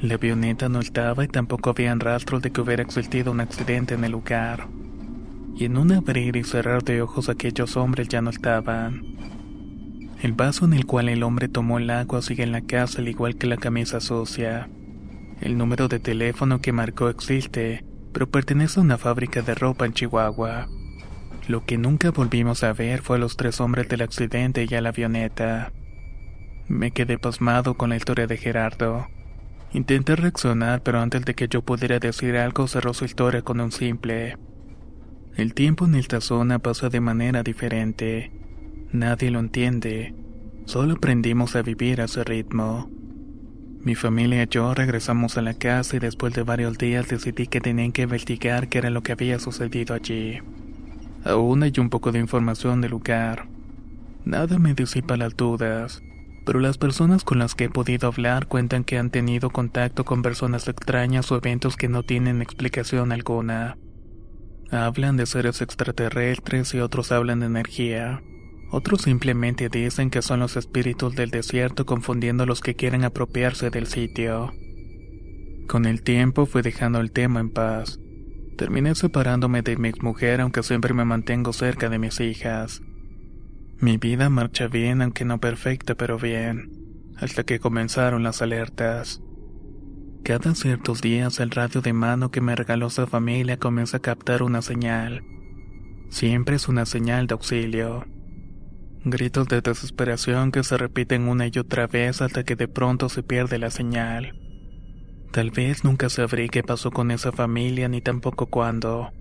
La 0.00 0.14
avioneta 0.14 0.70
no 0.70 0.80
estaba 0.80 1.22
y 1.22 1.28
tampoco 1.28 1.68
habían 1.68 2.00
rastros 2.00 2.40
de 2.40 2.50
que 2.50 2.62
hubiera 2.62 2.82
existido 2.82 3.30
un 3.30 3.40
accidente 3.40 3.92
en 3.92 4.04
el 4.04 4.12
lugar 4.12 4.68
y 5.54 5.66
en 5.66 5.76
un 5.76 5.92
abrir 5.92 6.34
y 6.36 6.44
cerrar 6.44 6.82
de 6.82 7.02
ojos 7.02 7.28
aquellos 7.28 7.76
hombres 7.76 8.08
ya 8.08 8.22
no 8.22 8.30
estaban. 8.30 9.33
El 10.24 10.32
vaso 10.32 10.64
en 10.64 10.72
el 10.72 10.86
cual 10.86 11.10
el 11.10 11.22
hombre 11.22 11.48
tomó 11.48 11.76
el 11.76 11.90
agua 11.90 12.22
sigue 12.22 12.44
en 12.44 12.52
la 12.52 12.62
casa 12.62 13.02
al 13.02 13.08
igual 13.08 13.36
que 13.36 13.46
la 13.46 13.58
camisa 13.58 14.00
sucia. 14.00 14.70
El 15.42 15.58
número 15.58 15.86
de 15.86 16.00
teléfono 16.00 16.62
que 16.62 16.72
marcó 16.72 17.10
existe, 17.10 17.84
pero 18.10 18.30
pertenece 18.30 18.80
a 18.80 18.84
una 18.84 18.96
fábrica 18.96 19.42
de 19.42 19.54
ropa 19.54 19.84
en 19.84 19.92
Chihuahua. 19.92 20.66
Lo 21.46 21.66
que 21.66 21.76
nunca 21.76 22.10
volvimos 22.10 22.64
a 22.64 22.72
ver 22.72 23.02
fue 23.02 23.18
a 23.18 23.20
los 23.20 23.36
tres 23.36 23.60
hombres 23.60 23.86
del 23.90 24.00
accidente 24.00 24.66
y 24.66 24.74
a 24.74 24.80
la 24.80 24.88
avioneta. 24.88 25.72
Me 26.68 26.90
quedé 26.90 27.18
pasmado 27.18 27.74
con 27.74 27.90
la 27.90 27.96
historia 27.96 28.26
de 28.26 28.38
Gerardo. 28.38 29.06
Intenté 29.74 30.16
reaccionar, 30.16 30.82
pero 30.82 31.00
antes 31.00 31.22
de 31.26 31.34
que 31.34 31.48
yo 31.48 31.60
pudiera 31.60 31.98
decir 31.98 32.38
algo 32.38 32.66
cerró 32.66 32.94
su 32.94 33.04
historia 33.04 33.42
con 33.42 33.60
un 33.60 33.72
simple. 33.72 34.38
El 35.36 35.52
tiempo 35.52 35.84
en 35.84 35.96
esta 35.96 36.22
zona 36.22 36.60
pasa 36.60 36.88
de 36.88 37.00
manera 37.00 37.42
diferente. 37.42 38.43
Nadie 38.94 39.32
lo 39.32 39.40
entiende. 39.40 40.14
Solo 40.66 40.94
aprendimos 40.94 41.56
a 41.56 41.62
vivir 41.62 42.00
a 42.00 42.04
ese 42.04 42.22
ritmo. 42.22 42.88
Mi 43.80 43.96
familia 43.96 44.44
y 44.44 44.46
yo 44.46 44.72
regresamos 44.72 45.36
a 45.36 45.42
la 45.42 45.54
casa 45.54 45.96
y 45.96 45.98
después 45.98 46.32
de 46.32 46.44
varios 46.44 46.78
días 46.78 47.08
decidí 47.08 47.48
que 47.48 47.60
tenían 47.60 47.90
que 47.90 48.02
investigar 48.02 48.68
qué 48.68 48.78
era 48.78 48.90
lo 48.90 49.02
que 49.02 49.10
había 49.10 49.40
sucedido 49.40 49.96
allí. 49.96 50.38
Aún 51.24 51.64
hay 51.64 51.72
un 51.78 51.90
poco 51.90 52.12
de 52.12 52.20
información 52.20 52.82
del 52.82 52.92
lugar. 52.92 53.48
Nada 54.24 54.60
me 54.60 54.74
disipa 54.74 55.16
las 55.16 55.36
dudas, 55.36 56.00
pero 56.46 56.60
las 56.60 56.78
personas 56.78 57.24
con 57.24 57.40
las 57.40 57.56
que 57.56 57.64
he 57.64 57.70
podido 57.70 58.06
hablar 58.06 58.46
cuentan 58.46 58.84
que 58.84 58.96
han 58.96 59.10
tenido 59.10 59.50
contacto 59.50 60.04
con 60.04 60.22
personas 60.22 60.68
extrañas 60.68 61.32
o 61.32 61.36
eventos 61.36 61.76
que 61.76 61.88
no 61.88 62.04
tienen 62.04 62.42
explicación 62.42 63.10
alguna. 63.10 63.76
Hablan 64.70 65.16
de 65.16 65.26
seres 65.26 65.62
extraterrestres 65.62 66.72
y 66.74 66.78
otros 66.78 67.10
hablan 67.10 67.40
de 67.40 67.46
energía. 67.46 68.22
Otros 68.70 69.02
simplemente 69.02 69.68
dicen 69.68 70.10
que 70.10 70.22
son 70.22 70.40
los 70.40 70.56
espíritus 70.56 71.14
del 71.14 71.30
desierto 71.30 71.86
confundiendo 71.86 72.44
a 72.44 72.46
los 72.46 72.60
que 72.60 72.74
quieren 72.74 73.04
apropiarse 73.04 73.70
del 73.70 73.86
sitio. 73.86 74.52
Con 75.68 75.86
el 75.86 76.02
tiempo 76.02 76.46
fui 76.46 76.62
dejando 76.62 77.00
el 77.00 77.12
tema 77.12 77.40
en 77.40 77.50
paz. 77.50 78.00
Terminé 78.56 78.94
separándome 78.94 79.62
de 79.62 79.76
mi 79.76 79.92
mujer 80.00 80.40
aunque 80.40 80.62
siempre 80.62 80.94
me 80.94 81.04
mantengo 81.04 81.52
cerca 81.52 81.88
de 81.88 81.98
mis 81.98 82.20
hijas. 82.20 82.82
Mi 83.80 83.96
vida 83.96 84.30
marcha 84.30 84.68
bien 84.68 85.02
aunque 85.02 85.24
no 85.24 85.40
perfecta 85.40 85.94
pero 85.94 86.18
bien, 86.18 86.70
hasta 87.16 87.44
que 87.44 87.58
comenzaron 87.60 88.22
las 88.22 88.42
alertas. 88.42 89.20
Cada 90.24 90.54
ciertos 90.54 91.02
días 91.02 91.38
el 91.40 91.50
radio 91.50 91.82
de 91.82 91.92
mano 91.92 92.30
que 92.30 92.40
me 92.40 92.56
regaló 92.56 92.88
su 92.88 93.06
familia 93.06 93.58
comienza 93.58 93.98
a 93.98 94.00
captar 94.00 94.42
una 94.42 94.62
señal. 94.62 95.22
Siempre 96.08 96.56
es 96.56 96.68
una 96.68 96.86
señal 96.86 97.26
de 97.26 97.34
auxilio. 97.34 98.06
Gritos 99.06 99.48
de 99.48 99.60
desesperación 99.60 100.50
que 100.50 100.64
se 100.64 100.78
repiten 100.78 101.28
una 101.28 101.46
y 101.46 101.58
otra 101.58 101.86
vez 101.86 102.22
hasta 102.22 102.42
que 102.42 102.56
de 102.56 102.68
pronto 102.68 103.10
se 103.10 103.22
pierde 103.22 103.58
la 103.58 103.68
señal. 103.68 104.34
Tal 105.30 105.50
vez 105.50 105.84
nunca 105.84 106.08
sabré 106.08 106.48
qué 106.48 106.62
pasó 106.62 106.90
con 106.90 107.10
esa 107.10 107.30
familia 107.30 107.86
ni 107.86 108.00
tampoco 108.00 108.46
cuándo, 108.46 109.12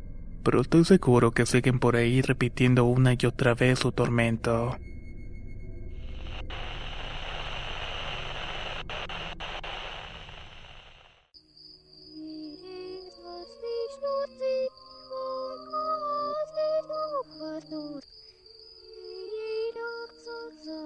pero 0.41 0.61
estoy 0.61 0.85
seguro 0.85 1.31
que 1.31 1.45
siguen 1.45 1.79
por 1.79 1.97
ahí 1.97 2.21
repitiendo 2.21 2.85
una 2.85 3.13
y 3.19 3.25
otra 3.25 3.55
vez 3.55 3.79
su 3.79 3.91
tormento. 3.91 4.77